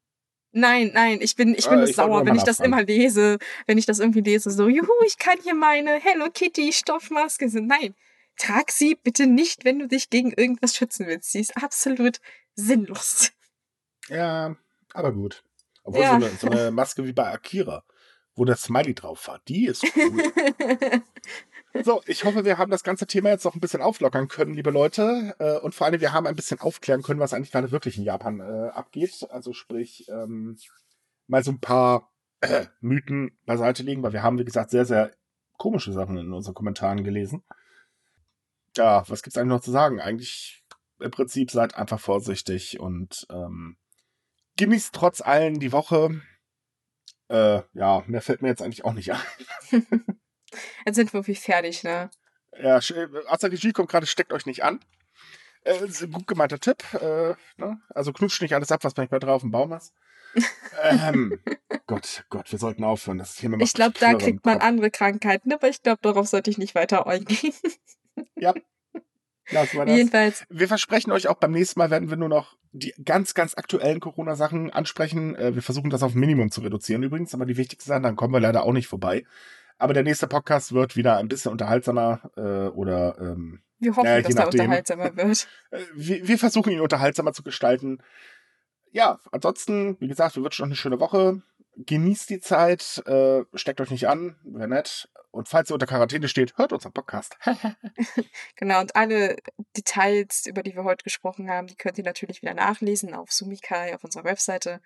[0.52, 3.78] Nein, nein, ich bin, ich bin äh, ich sauer, wenn ich das immer lese, wenn
[3.78, 7.68] ich das irgendwie lese, so, juhu, ich kann hier meine Hello Kitty Stoffmaske sind.
[7.68, 7.94] Nein,
[8.38, 11.32] trag sie bitte nicht, wenn du dich gegen irgendwas schützen willst.
[11.32, 12.20] Sie ist absolut
[12.56, 13.32] sinnlos.
[14.08, 14.56] Ja,
[14.94, 15.44] aber gut.
[15.84, 16.20] Obwohl ja.
[16.20, 17.84] so, eine, so eine Maske wie bei Akira,
[18.36, 20.32] wo der Smiley drauf war, die ist cool.
[21.84, 24.72] So, ich hoffe, wir haben das ganze Thema jetzt noch ein bisschen auflockern können, liebe
[24.72, 25.36] Leute.
[25.40, 28.06] Äh, und vor allem, wir haben ein bisschen aufklären können, was eigentlich gerade wirklich in
[28.06, 29.28] Japan äh, abgeht.
[29.30, 30.58] Also sprich, ähm,
[31.28, 35.12] mal so ein paar äh, Mythen beiseite legen, weil wir haben, wie gesagt, sehr, sehr
[35.58, 37.44] komische Sachen in unseren Kommentaren gelesen.
[38.78, 40.00] Ja, was gibt's eigentlich noch zu sagen?
[40.00, 40.64] Eigentlich
[41.00, 43.78] im Prinzip seid einfach vorsichtig und ähm,
[44.58, 46.22] genießt trotz allem die Woche.
[47.28, 49.12] Äh, ja, mehr fällt mir jetzt eigentlich auch nicht
[49.72, 49.86] ein.
[50.86, 52.10] Jetzt sind wir irgendwie fertig, ne?
[52.58, 54.80] Ja, Asahi kommt gerade, steckt euch nicht an.
[55.64, 56.84] Äh, gut gemeinter Tipp.
[56.94, 57.82] Äh, ne?
[57.90, 59.94] Also knutscht nicht alles ab, was manchmal drauf im Baum ist.
[60.84, 61.40] ähm,
[61.88, 63.18] Gott, Gott, wir sollten aufhören.
[63.18, 66.58] Das Thema ich glaube, da kriegt man andere Krankheiten, aber ich glaube, darauf sollte ich
[66.58, 67.54] nicht weiter eingehen.
[68.36, 68.54] ja.
[69.52, 69.96] Lassen wir das.
[69.96, 70.46] Jedenfalls.
[70.50, 74.00] Wir versprechen euch auch beim nächsten Mal werden wir nur noch die ganz, ganz aktuellen
[74.00, 75.36] Corona-Sachen ansprechen.
[75.36, 78.34] Äh, wir versuchen das auf Minimum zu reduzieren übrigens, aber die wichtigsten Sachen, dann kommen
[78.34, 79.26] wir leider auch nicht vorbei.
[79.78, 84.22] Aber der nächste Podcast wird wieder ein bisschen unterhaltsamer äh, oder ähm, wir hoffen, äh,
[84.22, 85.48] dass er unterhaltsamer wird.
[85.94, 88.00] Wir, wir, versuchen ihn unterhaltsamer zu gestalten.
[88.92, 91.42] Ja, ansonsten, wie gesagt, wir wünschen noch eine schöne Woche.
[91.78, 95.10] Genießt die Zeit, äh, steckt euch nicht an, wäre nett.
[95.36, 97.38] Und falls ihr unter Quarantäne steht, hört unseren Podcast.
[98.56, 99.36] genau, und alle
[99.76, 103.94] Details, über die wir heute gesprochen haben, die könnt ihr natürlich wieder nachlesen auf Sumikai,
[103.94, 104.82] auf unserer Webseite.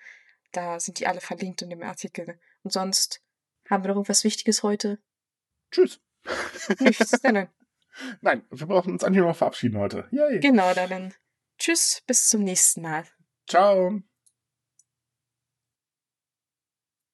[0.52, 2.40] Da sind die alle verlinkt in dem Artikel.
[2.64, 3.22] Und sonst
[3.70, 4.98] haben wir noch irgendwas Wichtiges heute?
[5.70, 6.02] Tschüss.
[6.80, 7.50] Nichts, nein, nein.
[8.22, 10.08] Nein, wir brauchen uns eigentlich noch verabschieden heute.
[10.12, 10.40] Yay.
[10.40, 11.14] Genau, dann.
[11.58, 13.04] Tschüss, bis zum nächsten Mal.
[13.46, 14.02] Ciao.